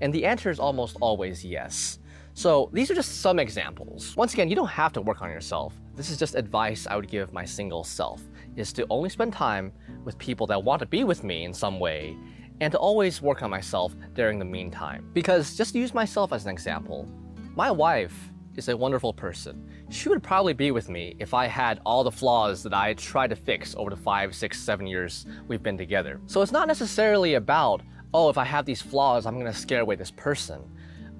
And 0.00 0.12
the 0.12 0.26
answer 0.26 0.50
is 0.50 0.58
almost 0.58 0.96
always 1.00 1.44
yes. 1.44 1.98
So 2.36 2.68
these 2.70 2.90
are 2.90 2.94
just 2.94 3.22
some 3.22 3.38
examples. 3.38 4.14
Once 4.14 4.34
again, 4.34 4.50
you 4.50 4.56
don't 4.56 4.68
have 4.68 4.92
to 4.92 5.00
work 5.00 5.22
on 5.22 5.30
yourself. 5.30 5.72
This 5.94 6.10
is 6.10 6.18
just 6.18 6.34
advice 6.34 6.86
I 6.86 6.94
would 6.94 7.08
give 7.08 7.32
my 7.32 7.46
single 7.46 7.82
self, 7.82 8.20
is 8.56 8.74
to 8.74 8.86
only 8.90 9.08
spend 9.08 9.32
time 9.32 9.72
with 10.04 10.18
people 10.18 10.46
that 10.48 10.62
want 10.62 10.80
to 10.80 10.86
be 10.86 11.02
with 11.02 11.24
me 11.24 11.44
in 11.44 11.54
some 11.54 11.80
way, 11.80 12.14
and 12.60 12.70
to 12.72 12.78
always 12.78 13.22
work 13.22 13.42
on 13.42 13.48
myself 13.48 13.96
during 14.12 14.38
the 14.38 14.44
meantime. 14.44 15.08
Because 15.14 15.56
just 15.56 15.74
use 15.74 15.94
myself 15.94 16.30
as 16.30 16.44
an 16.44 16.50
example, 16.50 17.08
my 17.54 17.70
wife 17.70 18.30
is 18.54 18.68
a 18.68 18.76
wonderful 18.76 19.14
person. 19.14 19.66
She 19.88 20.10
would 20.10 20.22
probably 20.22 20.52
be 20.52 20.72
with 20.72 20.90
me 20.90 21.16
if 21.18 21.32
I 21.32 21.46
had 21.46 21.80
all 21.86 22.04
the 22.04 22.12
flaws 22.12 22.62
that 22.64 22.74
I 22.74 22.92
tried 22.92 23.30
to 23.30 23.36
fix 23.36 23.74
over 23.78 23.88
the 23.88 23.96
five, 23.96 24.34
six, 24.34 24.60
seven 24.60 24.86
years 24.86 25.24
we've 25.48 25.62
been 25.62 25.78
together. 25.78 26.20
So 26.26 26.42
it's 26.42 26.52
not 26.52 26.68
necessarily 26.68 27.32
about, 27.32 27.80
oh, 28.12 28.28
if 28.28 28.36
I 28.36 28.44
have 28.44 28.66
these 28.66 28.82
flaws, 28.82 29.24
I'm 29.24 29.38
gonna 29.38 29.54
scare 29.54 29.80
away 29.80 29.96
this 29.96 30.10
person. 30.10 30.60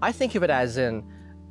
I 0.02 0.12
think 0.12 0.34
of 0.34 0.42
it 0.42 0.50
as 0.50 0.76
in, 0.76 1.02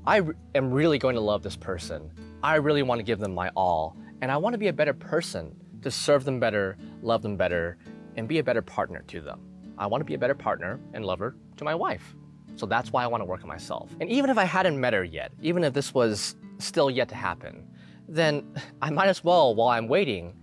I 0.06 0.22
am 0.54 0.72
really 0.72 1.00
going 1.00 1.16
to 1.16 1.22
love 1.22 1.42
this 1.42 1.56
person. 1.56 2.12
I 2.44 2.56
really 2.56 2.84
want 2.84 3.00
to 3.00 3.04
give 3.04 3.18
them 3.18 3.34
my 3.34 3.50
all, 3.56 3.98
and 4.22 4.32
I 4.32 4.38
want 4.38 4.54
to 4.54 4.60
be 4.60 4.68
a 4.68 4.74
better 4.74 4.94
person 4.94 5.56
to 5.82 5.90
serve 5.90 6.26
them 6.26 6.40
better, 6.40 6.78
love 7.02 7.24
them 7.24 7.38
better, 7.38 7.80
and 8.16 8.28
be 8.28 8.38
a 8.38 8.44
better 8.44 8.62
partner 8.62 9.04
to 9.08 9.20
them. 9.20 9.40
I 9.80 9.88
want 9.88 10.02
to 10.02 10.06
be 10.06 10.14
a 10.14 10.18
better 10.20 10.36
partner 10.36 10.80
and 10.94 11.04
lover 11.04 11.36
to 11.58 11.64
my 11.64 11.74
wife. 11.74 12.16
So 12.56 12.68
that's 12.68 12.94
why 12.94 13.04
I 13.04 13.08
want 13.08 13.22
to 13.22 13.26
work 13.26 13.42
on 13.42 13.48
myself. 13.48 13.90
And 14.00 14.10
even 14.10 14.30
if 14.30 14.38
I 14.38 14.44
hadn't 14.44 14.80
met 14.80 14.94
her 14.94 15.04
yet, 15.04 15.32
even 15.42 15.64
if 15.64 15.74
this 15.74 15.94
was 15.94 16.36
still 16.60 16.92
yet 16.92 17.10
to 17.10 17.16
happen, 17.16 17.68
then 18.08 18.46
I 18.80 18.92
might 18.92 19.08
as 19.08 19.24
well, 19.24 19.56
while 19.56 19.70
I'm 19.70 19.88
waiting, 19.88 20.36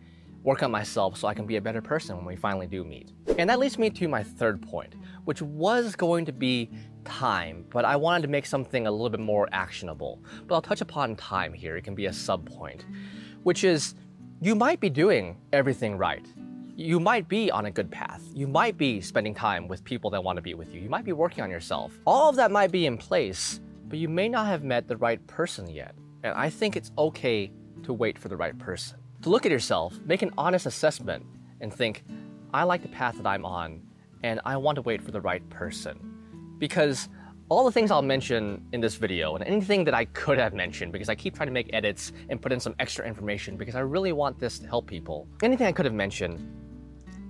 work 0.42 0.64
on 0.64 0.72
myself 0.72 1.16
so 1.16 1.28
I 1.28 1.34
can 1.34 1.46
be 1.46 1.56
a 1.56 1.60
better 1.60 1.80
person 1.80 2.16
when 2.16 2.26
we 2.26 2.34
finally 2.34 2.66
do 2.66 2.82
meet. 2.82 3.12
And 3.38 3.48
that 3.48 3.60
leads 3.60 3.78
me 3.78 3.90
to 3.90 4.08
my 4.08 4.24
third 4.24 4.60
point, 4.60 4.94
which 5.24 5.42
was 5.42 5.94
going 5.96 6.24
to 6.26 6.32
be 6.32 6.70
time, 7.04 7.64
but 7.70 7.84
I 7.84 7.96
wanted 7.96 8.22
to 8.22 8.28
make 8.28 8.46
something 8.46 8.86
a 8.86 8.90
little 8.90 9.10
bit 9.10 9.20
more 9.20 9.48
actionable. 9.52 10.22
But 10.46 10.54
I'll 10.54 10.62
touch 10.62 10.80
upon 10.80 11.16
time 11.16 11.52
here, 11.52 11.76
it 11.76 11.82
can 11.82 11.94
be 11.94 12.06
a 12.06 12.12
sub 12.12 12.48
point, 12.48 12.84
which 13.42 13.64
is 13.64 13.94
you 14.40 14.54
might 14.54 14.80
be 14.80 14.90
doing 14.90 15.36
everything 15.52 15.96
right 15.96 16.26
you 16.76 16.98
might 16.98 17.28
be 17.28 17.50
on 17.50 17.66
a 17.66 17.70
good 17.70 17.90
path. 17.90 18.22
You 18.32 18.48
might 18.48 18.78
be 18.78 19.00
spending 19.00 19.34
time 19.34 19.68
with 19.68 19.84
people 19.84 20.10
that 20.10 20.24
want 20.24 20.36
to 20.36 20.42
be 20.42 20.54
with 20.54 20.74
you. 20.74 20.80
You 20.80 20.88
might 20.88 21.04
be 21.04 21.12
working 21.12 21.44
on 21.44 21.50
yourself. 21.50 21.98
All 22.06 22.30
of 22.30 22.36
that 22.36 22.50
might 22.50 22.72
be 22.72 22.86
in 22.86 22.96
place, 22.96 23.60
but 23.88 23.98
you 23.98 24.08
may 24.08 24.28
not 24.28 24.46
have 24.46 24.64
met 24.64 24.88
the 24.88 24.96
right 24.96 25.24
person 25.26 25.68
yet. 25.68 25.94
And 26.22 26.34
I 26.34 26.48
think 26.48 26.76
it's 26.76 26.90
okay 26.96 27.52
to 27.82 27.92
wait 27.92 28.18
for 28.18 28.28
the 28.28 28.36
right 28.36 28.56
person. 28.58 28.98
To 29.22 29.30
look 29.30 29.44
at 29.44 29.52
yourself, 29.52 29.98
make 30.04 30.22
an 30.22 30.30
honest 30.38 30.66
assessment, 30.66 31.26
and 31.60 31.72
think, 31.72 32.04
I 32.54 32.64
like 32.64 32.82
the 32.82 32.88
path 32.88 33.16
that 33.16 33.26
I'm 33.26 33.44
on, 33.44 33.82
and 34.22 34.40
I 34.44 34.56
want 34.56 34.76
to 34.76 34.82
wait 34.82 35.02
for 35.02 35.10
the 35.10 35.20
right 35.20 35.46
person. 35.50 35.98
Because 36.58 37.08
all 37.48 37.64
the 37.64 37.72
things 37.72 37.90
I'll 37.90 38.02
mention 38.02 38.64
in 38.72 38.80
this 38.80 38.94
video 38.94 39.34
and 39.34 39.44
anything 39.44 39.84
that 39.84 39.94
I 39.94 40.06
could 40.06 40.38
have 40.38 40.54
mentioned 40.54 40.92
because 40.92 41.08
I 41.08 41.14
keep 41.14 41.34
trying 41.34 41.48
to 41.48 41.52
make 41.52 41.68
edits 41.74 42.12
and 42.30 42.40
put 42.40 42.50
in 42.50 42.58
some 42.58 42.74
extra 42.78 43.06
information 43.06 43.56
because 43.56 43.74
I 43.74 43.80
really 43.80 44.12
want 44.12 44.38
this 44.38 44.58
to 44.60 44.66
help 44.66 44.86
people. 44.86 45.28
Anything 45.42 45.66
I 45.66 45.72
could 45.72 45.84
have 45.84 45.94
mentioned 45.94 46.40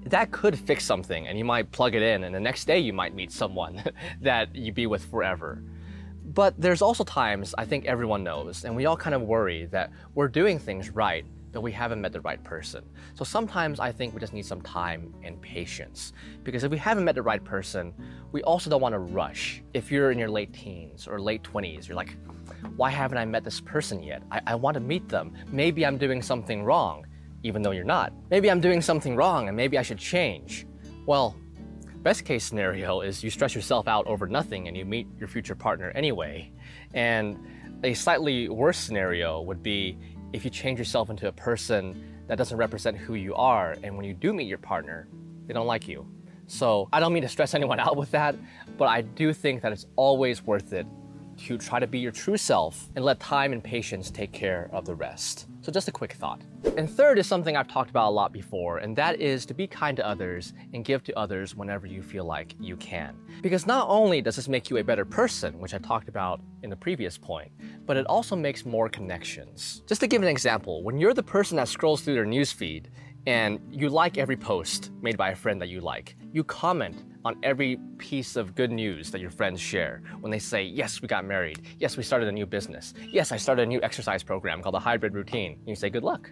that 0.06 0.30
could 0.30 0.58
fix 0.58 0.84
something 0.84 1.26
and 1.28 1.38
you 1.38 1.44
might 1.44 1.70
plug 1.70 1.94
it 1.94 2.02
in 2.02 2.24
and 2.24 2.34
the 2.34 2.40
next 2.40 2.66
day 2.66 2.78
you 2.78 2.92
might 2.92 3.14
meet 3.14 3.32
someone 3.32 3.82
that 4.20 4.54
you'd 4.54 4.74
be 4.74 4.86
with 4.86 5.04
forever. 5.06 5.62
But 6.24 6.54
there's 6.60 6.82
also 6.82 7.04
times 7.04 7.54
I 7.58 7.64
think 7.64 7.86
everyone 7.86 8.22
knows 8.22 8.64
and 8.64 8.76
we 8.76 8.86
all 8.86 8.96
kind 8.96 9.14
of 9.14 9.22
worry 9.22 9.66
that 9.66 9.90
we're 10.14 10.28
doing 10.28 10.58
things 10.58 10.90
right 10.90 11.24
but 11.52 11.60
we 11.60 11.70
haven't 11.72 12.00
met 12.00 12.12
the 12.12 12.20
right 12.22 12.42
person. 12.42 12.84
So 13.14 13.24
sometimes 13.24 13.78
I 13.78 13.92
think 13.92 14.14
we 14.14 14.20
just 14.20 14.32
need 14.32 14.46
some 14.46 14.62
time 14.62 15.14
and 15.22 15.40
patience. 15.40 16.12
Because 16.42 16.64
if 16.64 16.70
we 16.70 16.78
haven't 16.78 17.04
met 17.04 17.14
the 17.14 17.22
right 17.22 17.42
person, 17.44 17.92
we 18.32 18.42
also 18.42 18.70
don't 18.70 18.80
want 18.80 18.94
to 18.94 18.98
rush. 18.98 19.62
If 19.74 19.92
you're 19.92 20.10
in 20.10 20.18
your 20.18 20.30
late 20.30 20.52
teens 20.52 21.06
or 21.06 21.20
late 21.20 21.42
20s, 21.42 21.86
you're 21.86 21.96
like, 21.96 22.16
why 22.76 22.90
haven't 22.90 23.18
I 23.18 23.24
met 23.24 23.44
this 23.44 23.60
person 23.60 24.02
yet? 24.02 24.22
I, 24.30 24.40
I 24.48 24.54
want 24.54 24.74
to 24.74 24.80
meet 24.80 25.08
them. 25.08 25.34
Maybe 25.50 25.84
I'm 25.84 25.98
doing 25.98 26.22
something 26.22 26.64
wrong 26.64 27.06
even 27.42 27.62
though 27.62 27.72
you're 27.72 27.84
not. 27.84 28.12
Maybe 28.30 28.50
I'm 28.50 28.60
doing 28.60 28.80
something 28.80 29.16
wrong 29.16 29.48
and 29.48 29.56
maybe 29.56 29.78
I 29.78 29.82
should 29.82 29.98
change. 29.98 30.66
Well, 31.06 31.36
best 32.02 32.24
case 32.24 32.44
scenario 32.44 33.00
is 33.00 33.22
you 33.22 33.30
stress 33.30 33.54
yourself 33.54 33.88
out 33.88 34.06
over 34.06 34.26
nothing 34.26 34.68
and 34.68 34.76
you 34.76 34.84
meet 34.84 35.06
your 35.18 35.28
future 35.28 35.54
partner 35.54 35.90
anyway. 35.94 36.52
And 36.94 37.38
a 37.84 37.94
slightly 37.94 38.48
worse 38.48 38.78
scenario 38.78 39.40
would 39.42 39.62
be 39.62 39.98
if 40.32 40.44
you 40.44 40.50
change 40.50 40.78
yourself 40.78 41.10
into 41.10 41.28
a 41.28 41.32
person 41.32 42.02
that 42.28 42.38
doesn't 42.38 42.56
represent 42.56 42.96
who 42.96 43.14
you 43.14 43.34
are, 43.34 43.76
and 43.82 43.96
when 43.96 44.04
you 44.04 44.14
do 44.14 44.32
meet 44.32 44.46
your 44.46 44.58
partner, 44.58 45.08
they 45.46 45.54
don't 45.54 45.66
like 45.66 45.88
you. 45.88 46.06
So 46.46 46.88
I 46.92 47.00
don't 47.00 47.12
mean 47.12 47.22
to 47.22 47.28
stress 47.28 47.54
anyone 47.60 47.80
out 47.80 47.96
with 47.96 48.10
that, 48.12 48.36
but 48.78 48.86
I 48.86 49.02
do 49.02 49.32
think 49.32 49.62
that 49.62 49.72
it's 49.72 49.86
always 49.96 50.42
worth 50.42 50.72
it 50.72 50.86
to 51.38 51.58
try 51.58 51.80
to 51.80 51.86
be 51.86 51.98
your 51.98 52.12
true 52.12 52.36
self 52.36 52.88
and 52.96 53.04
let 53.04 53.20
time 53.20 53.52
and 53.52 53.62
patience 53.62 54.10
take 54.10 54.32
care 54.32 54.68
of 54.72 54.84
the 54.84 54.94
rest. 54.94 55.48
So, 55.60 55.70
just 55.70 55.88
a 55.88 55.92
quick 55.92 56.14
thought. 56.14 56.42
And 56.76 56.90
third 56.90 57.18
is 57.18 57.26
something 57.26 57.56
I've 57.56 57.68
talked 57.68 57.90
about 57.90 58.08
a 58.08 58.14
lot 58.14 58.32
before, 58.32 58.78
and 58.78 58.96
that 58.96 59.20
is 59.20 59.46
to 59.46 59.54
be 59.54 59.66
kind 59.66 59.96
to 59.96 60.06
others 60.06 60.54
and 60.72 60.84
give 60.84 61.04
to 61.04 61.18
others 61.18 61.54
whenever 61.54 61.86
you 61.86 62.02
feel 62.02 62.24
like 62.24 62.54
you 62.58 62.76
can. 62.76 63.16
Because 63.42 63.66
not 63.66 63.88
only 63.88 64.20
does 64.20 64.36
this 64.36 64.48
make 64.48 64.70
you 64.70 64.78
a 64.78 64.84
better 64.84 65.04
person, 65.04 65.58
which 65.58 65.74
I 65.74 65.78
talked 65.78 66.08
about 66.08 66.40
in 66.62 66.70
the 66.70 66.76
previous 66.76 67.18
point, 67.18 67.52
but 67.86 67.96
it 67.96 68.06
also 68.06 68.34
makes 68.34 68.64
more 68.64 68.88
connections. 68.88 69.82
Just 69.86 70.00
to 70.00 70.06
give 70.06 70.22
an 70.22 70.28
example, 70.28 70.82
when 70.82 70.98
you're 70.98 71.14
the 71.14 71.22
person 71.22 71.56
that 71.56 71.68
scrolls 71.68 72.02
through 72.02 72.14
their 72.14 72.26
newsfeed 72.26 72.86
and 73.26 73.60
you 73.70 73.88
like 73.88 74.18
every 74.18 74.36
post 74.36 74.90
made 75.00 75.16
by 75.16 75.30
a 75.30 75.36
friend 75.36 75.60
that 75.60 75.68
you 75.68 75.80
like, 75.80 76.16
you 76.32 76.42
comment 76.42 77.04
on 77.24 77.36
every 77.42 77.78
piece 77.98 78.34
of 78.34 78.54
good 78.54 78.72
news 78.72 79.10
that 79.12 79.20
your 79.20 79.30
friends 79.30 79.60
share 79.60 80.02
when 80.20 80.32
they 80.32 80.38
say, 80.38 80.62
Yes, 80.62 81.00
we 81.00 81.08
got 81.08 81.24
married. 81.24 81.60
Yes, 81.78 81.96
we 81.96 82.02
started 82.02 82.28
a 82.28 82.32
new 82.32 82.46
business. 82.46 82.94
Yes, 83.10 83.30
I 83.30 83.36
started 83.36 83.62
a 83.62 83.66
new 83.66 83.80
exercise 83.82 84.22
program 84.22 84.60
called 84.60 84.74
the 84.74 84.80
Hybrid 84.80 85.14
Routine. 85.14 85.52
And 85.52 85.68
you 85.68 85.76
say, 85.76 85.88
Good 85.88 86.02
luck. 86.02 86.30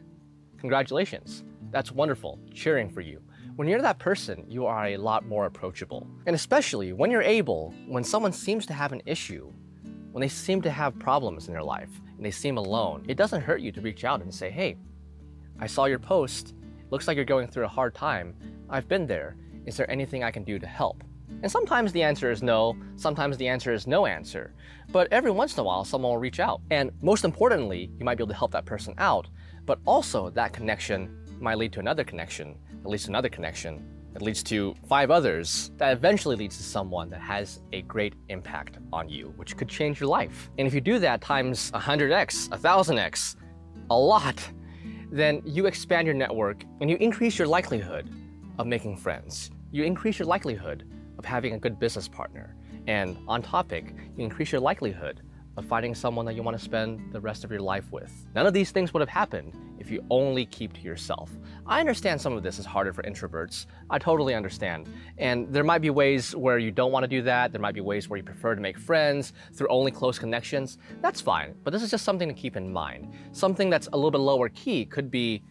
Congratulations. 0.59 1.44
That's 1.70 1.92
wonderful. 1.92 2.40
Cheering 2.52 2.90
for 2.90 3.00
you. 3.00 3.23
When 3.54 3.68
you're 3.68 3.82
that 3.82 3.99
person, 3.99 4.44
you 4.49 4.66
are 4.66 4.88
a 4.88 4.97
lot 4.97 5.26
more 5.26 5.47
approachable. 5.47 6.06
And 6.26 6.35
especially 6.35 6.92
when 6.92 7.11
you're 7.11 7.23
able, 7.23 7.75
when 7.87 8.02
someone 8.02 8.32
seems 8.32 8.66
to 8.66 8.73
have 8.73 8.92
an 8.92 9.02
issue, 9.06 9.52
when 10.12 10.20
they 10.20 10.28
seem 10.28 10.61
to 10.62 10.70
have 10.70 10.99
problems 10.99 11.47
in 11.47 11.52
their 11.52 11.62
life 11.62 11.90
and 12.16 12.25
they 12.25 12.30
seem 12.30 12.56
alone, 12.56 13.04
it 13.06 13.16
doesn't 13.16 13.42
hurt 13.42 13.61
you 13.61 13.70
to 13.73 13.80
reach 13.80 14.04
out 14.04 14.23
and 14.23 14.35
say, 14.35 14.50
Hey, 14.50 14.76
I 15.61 15.66
saw 15.66 15.85
your 15.85 15.99
post. 16.00 16.54
Looks 16.90 17.06
like 17.06 17.14
you're 17.14 17.25
going 17.25 17.47
through 17.47 17.66
a 17.66 17.68
hard 17.68 17.94
time. 17.94 18.35
I've 18.68 18.88
been 18.88 19.06
there. 19.06 19.37
Is 19.64 19.76
there 19.76 19.88
anything 19.88 20.25
I 20.25 20.32
can 20.32 20.42
do 20.42 20.59
to 20.59 20.66
help? 20.66 21.04
And 21.42 21.50
sometimes 21.50 21.92
the 21.92 22.02
answer 22.02 22.32
is 22.32 22.42
no, 22.42 22.76
sometimes 22.97 23.37
the 23.37 23.47
answer 23.47 23.73
is 23.73 23.87
no 23.87 24.06
answer. 24.06 24.54
But 24.90 25.06
every 25.12 25.30
once 25.30 25.54
in 25.54 25.61
a 25.61 25.62
while, 25.62 25.85
someone 25.85 26.11
will 26.11 26.18
reach 26.18 26.40
out. 26.40 26.61
And 26.70 26.90
most 27.00 27.25
importantly, 27.25 27.92
you 27.97 28.04
might 28.04 28.16
be 28.16 28.23
able 28.23 28.32
to 28.32 28.38
help 28.38 28.50
that 28.52 28.64
person 28.64 28.94
out, 28.99 29.28
but 29.66 29.78
also 29.87 30.30
that 30.30 30.52
connection 30.52 31.16
might 31.40 31.59
lead 31.59 31.73
to 31.75 31.80
another 31.80 32.02
connection, 32.02 32.59
at 32.85 32.90
least 32.90 33.06
another 33.06 33.28
connection. 33.28 33.87
It 34.16 34.23
leads 34.23 34.42
to 34.44 34.75
five 34.88 35.12
others 35.12 35.70
that 35.76 35.92
eventually 35.92 36.35
leads 36.35 36.56
to 36.56 36.64
someone 36.64 37.09
that 37.11 37.20
has 37.20 37.61
a 37.73 37.82
great 37.82 38.14
impact 38.28 38.78
on 38.92 39.09
you, 39.09 39.32
which 39.37 39.56
could 39.56 39.68
change 39.68 40.00
your 40.00 40.09
life. 40.09 40.50
And 40.59 40.66
if 40.66 40.75
you 40.75 40.80
do 40.80 40.99
that 40.99 41.20
times 41.20 41.70
100x, 41.70 42.49
1000x, 42.49 43.37
a 43.90 43.97
lot, 43.97 44.50
then 45.11 45.43
you 45.45 45.67
expand 45.67 46.07
your 46.07 46.14
network 46.14 46.64
and 46.81 46.88
you 46.88 46.97
increase 46.97 47.38
your 47.38 47.49
likelihood 47.49 48.09
of 48.59 48.67
making 48.67 48.97
friends. 48.97 49.50
You 49.73 49.85
increase 49.85 50.19
your 50.19 50.26
likelihood 50.26 50.85
of 51.19 51.25
having 51.25 51.55
a 51.55 51.59
good 51.59 51.79
business 51.79 52.09
partner. 52.09 52.55
And 52.87 53.17
on 53.26 53.43
topic, 53.43 53.95
you 54.17 54.25
increase 54.25 54.52
your 54.52 54.61
likelihood 54.61 55.23
of 55.57 55.64
finding 55.66 55.95
someone 55.95 56.25
that 56.26 56.35
you 56.35 56.42
want 56.42 56.57
to 56.57 56.62
spend 56.62 57.12
the 57.12 57.21
rest 57.21 57.45
of 57.45 57.50
your 57.50 57.61
life 57.61 57.90
with. 57.90 58.26
None 58.35 58.47
of 58.47 58.54
these 58.54 58.71
things 58.71 58.92
would 58.92 59.00
have 59.00 59.09
happened 59.09 59.52
if 59.78 59.90
you 59.90 60.04
only 60.11 60.47
keep 60.47 60.73
to 60.75 60.80
yourself. 60.80 61.30
I 61.66 61.80
understand 61.80 62.21
some 62.21 62.35
of 62.35 62.42
this 62.42 62.59
is 62.59 62.66
harder 62.66 62.92
for 62.92 63.02
introverts. 63.02 63.66
I 63.88 63.99
totally 63.99 64.35
understand. 64.35 64.88
And 65.19 65.52
there 65.52 65.64
might 65.64 65.80
be 65.80 65.90
ways 65.90 66.37
where 66.37 66.59
you 66.59 66.71
don't 66.71 66.92
want 66.92 67.04
to 67.04 67.09
do 67.09 67.23
that. 67.23 67.52
There 67.52 67.61
might 67.61 67.75
be 67.75 67.80
ways 67.80 68.09
where 68.09 68.16
you 68.16 68.23
prefer 68.23 68.54
to 68.54 68.61
make 68.61 68.78
friends 68.78 69.33
through 69.54 69.69
only 69.69 69.90
close 69.90 70.19
connections. 70.19 70.78
That's 71.00 71.21
fine. 71.21 71.54
But 71.64 71.73
this 71.73 71.83
is 71.83 71.90
just 71.90 72.04
something 72.04 72.28
to 72.28 72.35
keep 72.35 72.57
in 72.57 72.73
mind. 72.73 73.12
Something 73.33 73.71
that's 73.71 73.88
a 73.88 73.97
little 73.97 74.11
bit 74.11 74.19
lower 74.19 74.49
key 74.50 74.85
could 74.85 75.11
be 75.11 75.42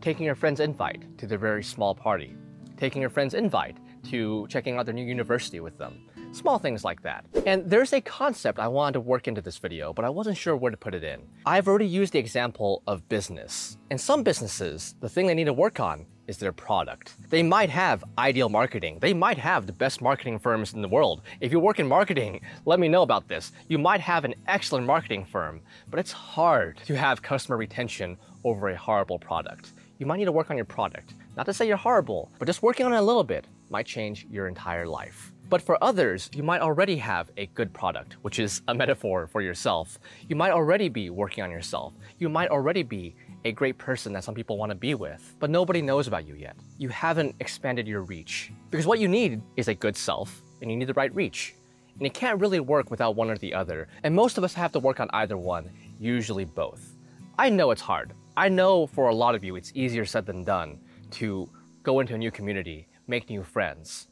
taking 0.00 0.24
your 0.24 0.34
friend's 0.34 0.60
invite 0.60 1.18
to 1.18 1.26
their 1.26 1.38
very 1.38 1.62
small 1.62 1.94
party, 1.94 2.36
taking 2.76 3.00
your 3.00 3.10
friend's 3.10 3.34
invite 3.34 3.76
to 4.04 4.46
checking 4.48 4.76
out 4.76 4.86
their 4.86 4.94
new 4.94 5.04
university 5.04 5.60
with 5.60 5.76
them. 5.78 6.06
Small 6.36 6.58
things 6.58 6.84
like 6.84 7.00
that. 7.00 7.24
And 7.46 7.64
there's 7.64 7.94
a 7.94 8.00
concept 8.02 8.58
I 8.58 8.68
wanted 8.68 8.92
to 8.92 9.00
work 9.00 9.26
into 9.26 9.40
this 9.40 9.56
video, 9.56 9.94
but 9.94 10.04
I 10.04 10.10
wasn't 10.10 10.36
sure 10.36 10.54
where 10.54 10.70
to 10.70 10.76
put 10.76 10.94
it 10.94 11.02
in. 11.02 11.22
I've 11.46 11.66
already 11.66 11.86
used 11.86 12.12
the 12.12 12.18
example 12.18 12.82
of 12.86 13.08
business. 13.08 13.78
In 13.90 13.96
some 13.96 14.22
businesses, 14.22 14.96
the 15.00 15.08
thing 15.08 15.26
they 15.26 15.32
need 15.32 15.44
to 15.44 15.54
work 15.54 15.80
on 15.80 16.04
is 16.26 16.36
their 16.36 16.52
product. 16.52 17.14
They 17.30 17.42
might 17.42 17.70
have 17.70 18.04
ideal 18.18 18.50
marketing. 18.50 18.98
They 19.00 19.14
might 19.14 19.38
have 19.38 19.66
the 19.66 19.72
best 19.72 20.02
marketing 20.02 20.38
firms 20.38 20.74
in 20.74 20.82
the 20.82 20.88
world. 20.88 21.22
If 21.40 21.52
you 21.52 21.58
work 21.58 21.78
in 21.78 21.88
marketing, 21.88 22.42
let 22.66 22.80
me 22.80 22.88
know 22.88 23.00
about 23.00 23.28
this. 23.28 23.52
You 23.68 23.78
might 23.78 24.02
have 24.02 24.26
an 24.26 24.34
excellent 24.46 24.86
marketing 24.86 25.24
firm, 25.24 25.62
but 25.88 25.98
it's 25.98 26.12
hard 26.12 26.78
to 26.84 26.98
have 26.98 27.22
customer 27.22 27.56
retention 27.56 28.18
over 28.44 28.68
a 28.68 28.76
horrible 28.76 29.18
product 29.18 29.72
you 29.98 30.06
might 30.06 30.18
need 30.18 30.26
to 30.26 30.32
work 30.32 30.50
on 30.50 30.56
your 30.56 30.66
product. 30.66 31.14
Not 31.36 31.46
to 31.46 31.54
say 31.54 31.66
you're 31.66 31.76
horrible, 31.76 32.30
but 32.38 32.46
just 32.46 32.62
working 32.62 32.86
on 32.86 32.92
it 32.92 32.98
a 32.98 33.02
little 33.02 33.24
bit 33.24 33.46
might 33.70 33.86
change 33.86 34.26
your 34.30 34.46
entire 34.46 34.86
life. 34.86 35.32
But 35.48 35.62
for 35.62 35.82
others, 35.82 36.28
you 36.34 36.42
might 36.42 36.60
already 36.60 36.96
have 36.96 37.30
a 37.36 37.46
good 37.46 37.72
product, 37.72 38.14
which 38.22 38.40
is 38.40 38.62
a 38.66 38.74
metaphor 38.82 39.28
for 39.28 39.40
yourself. 39.40 39.98
You 40.28 40.34
might 40.34 40.50
already 40.50 40.88
be 40.88 41.08
working 41.10 41.44
on 41.44 41.50
yourself. 41.50 41.92
You 42.18 42.28
might 42.28 42.50
already 42.50 42.82
be 42.82 43.14
a 43.44 43.52
great 43.52 43.78
person 43.78 44.12
that 44.14 44.24
some 44.24 44.34
people 44.34 44.58
want 44.58 44.70
to 44.70 44.76
be 44.76 44.94
with, 44.94 45.36
but 45.38 45.50
nobody 45.50 45.80
knows 45.80 46.08
about 46.08 46.26
you 46.26 46.34
yet. 46.34 46.56
You 46.78 46.88
haven't 46.88 47.36
expanded 47.38 47.86
your 47.86 48.02
reach. 48.02 48.50
Because 48.70 48.86
what 48.86 48.98
you 48.98 49.06
need 49.06 49.40
is 49.56 49.68
a 49.68 49.74
good 49.74 49.96
self, 49.96 50.42
and 50.60 50.70
you 50.70 50.76
need 50.76 50.88
the 50.88 50.94
right 50.94 51.14
reach. 51.14 51.54
And 51.96 52.06
it 52.06 52.12
can't 52.12 52.40
really 52.40 52.58
work 52.58 52.90
without 52.90 53.14
one 53.14 53.30
or 53.30 53.38
the 53.38 53.54
other. 53.54 53.86
And 54.02 54.14
most 54.14 54.38
of 54.38 54.44
us 54.44 54.52
have 54.54 54.72
to 54.72 54.80
work 54.80 54.98
on 54.98 55.08
either 55.12 55.36
one, 55.36 55.70
usually 56.00 56.44
both. 56.44 56.96
I 57.38 57.50
know 57.50 57.70
it's 57.70 57.80
hard. 57.80 58.14
I 58.36 58.48
know 58.48 58.86
for 58.88 59.08
a 59.08 59.14
lot 59.14 59.36
of 59.36 59.44
you 59.44 59.54
it's 59.54 59.70
easier 59.76 60.04
said 60.04 60.26
than 60.26 60.42
done 60.42 60.80
to 61.12 61.48
go 61.84 62.00
into 62.00 62.14
a 62.14 62.18
new 62.18 62.32
community, 62.32 62.88
make 63.06 63.30
new 63.30 63.44
friends. 63.44 64.08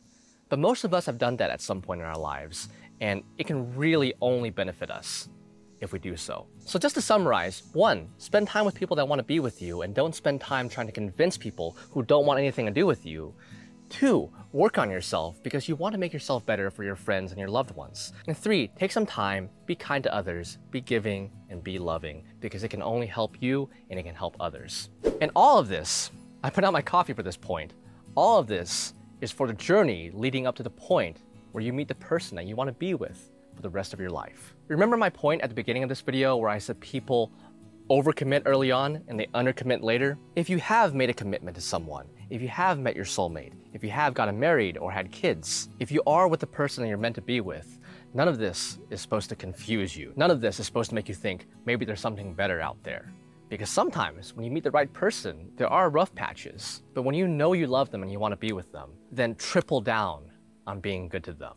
But 0.54 0.60
most 0.60 0.84
of 0.84 0.94
us 0.94 1.04
have 1.06 1.18
done 1.18 1.36
that 1.38 1.50
at 1.50 1.60
some 1.60 1.82
point 1.82 2.00
in 2.00 2.06
our 2.06 2.16
lives, 2.16 2.68
and 3.00 3.24
it 3.38 3.48
can 3.48 3.74
really 3.74 4.14
only 4.20 4.50
benefit 4.50 4.88
us 4.88 5.28
if 5.80 5.92
we 5.92 5.98
do 5.98 6.16
so. 6.16 6.46
So, 6.60 6.78
just 6.78 6.94
to 6.94 7.00
summarize 7.00 7.64
one, 7.72 8.08
spend 8.18 8.46
time 8.46 8.64
with 8.64 8.76
people 8.76 8.94
that 8.98 9.08
want 9.08 9.18
to 9.18 9.24
be 9.24 9.40
with 9.40 9.60
you 9.60 9.82
and 9.82 9.92
don't 9.92 10.14
spend 10.14 10.40
time 10.40 10.68
trying 10.68 10.86
to 10.86 10.92
convince 10.92 11.36
people 11.36 11.76
who 11.90 12.04
don't 12.04 12.24
want 12.24 12.38
anything 12.38 12.66
to 12.66 12.70
do 12.70 12.86
with 12.86 13.04
you. 13.04 13.34
Two, 13.88 14.30
work 14.52 14.78
on 14.78 14.90
yourself 14.90 15.42
because 15.42 15.68
you 15.68 15.74
want 15.74 15.92
to 15.92 15.98
make 15.98 16.12
yourself 16.12 16.46
better 16.46 16.70
for 16.70 16.84
your 16.84 16.94
friends 16.94 17.32
and 17.32 17.40
your 17.40 17.50
loved 17.50 17.74
ones. 17.74 18.12
And 18.28 18.38
three, 18.38 18.68
take 18.78 18.92
some 18.92 19.06
time, 19.06 19.50
be 19.66 19.74
kind 19.74 20.04
to 20.04 20.14
others, 20.14 20.58
be 20.70 20.80
giving, 20.80 21.32
and 21.50 21.64
be 21.64 21.80
loving 21.80 22.22
because 22.38 22.62
it 22.62 22.68
can 22.68 22.80
only 22.80 23.08
help 23.08 23.42
you 23.42 23.68
and 23.90 23.98
it 23.98 24.04
can 24.04 24.14
help 24.14 24.36
others. 24.38 24.88
And 25.20 25.32
all 25.34 25.58
of 25.58 25.66
this, 25.66 26.12
I 26.44 26.50
put 26.50 26.62
out 26.62 26.72
my 26.72 26.80
coffee 26.80 27.12
for 27.12 27.24
this 27.24 27.36
point, 27.36 27.72
all 28.14 28.38
of 28.38 28.46
this 28.46 28.94
is 29.24 29.32
for 29.32 29.46
the 29.46 29.54
journey 29.54 30.10
leading 30.12 30.46
up 30.46 30.54
to 30.54 30.62
the 30.62 30.70
point 30.70 31.22
where 31.52 31.64
you 31.64 31.72
meet 31.72 31.88
the 31.88 31.94
person 31.94 32.36
that 32.36 32.44
you 32.44 32.54
want 32.54 32.68
to 32.68 32.74
be 32.74 32.92
with 32.92 33.30
for 33.56 33.62
the 33.62 33.70
rest 33.70 33.94
of 33.94 33.98
your 33.98 34.10
life. 34.10 34.54
Remember 34.68 34.98
my 34.98 35.08
point 35.08 35.40
at 35.40 35.48
the 35.48 35.54
beginning 35.54 35.82
of 35.82 35.88
this 35.88 36.02
video 36.02 36.36
where 36.36 36.50
I 36.50 36.58
said 36.58 36.78
people 36.78 37.32
overcommit 37.90 38.42
early 38.44 38.70
on 38.70 39.02
and 39.08 39.18
they 39.18 39.26
undercommit 39.28 39.82
later? 39.82 40.18
If 40.36 40.50
you 40.50 40.58
have 40.58 40.94
made 40.94 41.08
a 41.08 41.14
commitment 41.14 41.54
to 41.56 41.62
someone, 41.62 42.06
if 42.28 42.42
you 42.42 42.48
have 42.48 42.78
met 42.78 42.96
your 42.96 43.06
soulmate, 43.06 43.54
if 43.72 43.82
you 43.82 43.90
have 43.90 44.12
gotten 44.12 44.38
married 44.38 44.76
or 44.76 44.92
had 44.92 45.10
kids, 45.10 45.70
if 45.80 45.90
you 45.90 46.02
are 46.06 46.28
with 46.28 46.40
the 46.40 46.46
person 46.46 46.82
that 46.82 46.88
you're 46.88 46.98
meant 46.98 47.14
to 47.14 47.22
be 47.22 47.40
with, 47.40 47.78
none 48.12 48.28
of 48.28 48.36
this 48.36 48.78
is 48.90 49.00
supposed 49.00 49.30
to 49.30 49.36
confuse 49.36 49.96
you. 49.96 50.12
None 50.16 50.30
of 50.30 50.42
this 50.42 50.60
is 50.60 50.66
supposed 50.66 50.90
to 50.90 50.94
make 50.94 51.08
you 51.08 51.14
think 51.14 51.46
maybe 51.64 51.86
there's 51.86 52.00
something 52.00 52.34
better 52.34 52.60
out 52.60 52.82
there. 52.82 53.10
Because 53.54 53.70
sometimes 53.70 54.34
when 54.34 54.44
you 54.44 54.50
meet 54.50 54.64
the 54.64 54.72
right 54.72 54.92
person, 54.92 55.48
there 55.54 55.68
are 55.68 55.88
rough 55.88 56.12
patches. 56.12 56.82
But 56.92 57.02
when 57.02 57.14
you 57.14 57.28
know 57.28 57.52
you 57.52 57.68
love 57.68 57.88
them 57.88 58.02
and 58.02 58.10
you 58.10 58.18
want 58.18 58.32
to 58.32 58.36
be 58.36 58.50
with 58.52 58.72
them, 58.72 58.90
then 59.12 59.36
triple 59.36 59.80
down 59.80 60.24
on 60.66 60.80
being 60.80 61.08
good 61.08 61.22
to 61.22 61.32
them. 61.32 61.52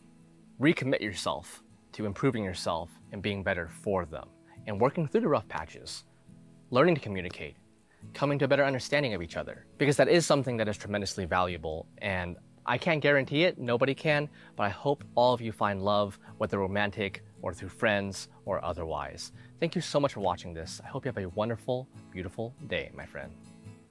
Recommit 0.62 1.02
yourself 1.02 1.64
to 1.94 2.06
improving 2.06 2.44
yourself 2.44 2.92
and 3.12 3.24
being 3.24 3.42
better 3.42 3.68
for 3.68 4.06
them 4.06 4.30
and 4.68 4.80
working 4.80 5.08
through 5.08 5.22
the 5.22 5.28
rough 5.28 5.48
patches 5.48 6.04
learning 6.70 6.94
to 6.94 7.02
communicate, 7.02 7.56
coming 8.14 8.38
to 8.38 8.46
a 8.46 8.48
better 8.48 8.64
understanding 8.64 9.16
of 9.16 9.24
each 9.24 9.36
other. 9.36 9.66
Because 9.80 9.98
that 9.98 10.08
is 10.08 10.24
something 10.24 10.56
that 10.58 10.68
is 10.68 10.78
tremendously 10.78 11.26
valuable. 11.26 11.88
And 11.98 12.38
I 12.68 12.78
can't 12.78 13.02
guarantee 13.02 13.46
it, 13.46 13.58
nobody 13.58 13.96
can, 13.96 14.30
but 14.56 14.66
I 14.66 14.70
hope 14.70 15.04
all 15.16 15.34
of 15.34 15.42
you 15.42 15.52
find 15.52 15.82
love, 15.82 16.20
whether 16.38 16.60
romantic 16.60 17.24
or 17.48 17.54
through 17.54 17.70
friends 17.70 18.28
or 18.44 18.64
otherwise. 18.64 19.32
Thank 19.62 19.74
you 19.74 19.80
so 19.80 20.02
much 20.02 20.14
for 20.14 20.20
watching 20.20 20.54
this. 20.54 20.82
I 20.84 20.88
hope 20.88 21.06
you 21.06 21.10
have 21.10 21.18
a 21.18 21.30
wonderful, 21.30 21.88
beautiful 22.12 22.54
day, 22.68 22.92
my 22.94 23.06
friend. 23.06 23.32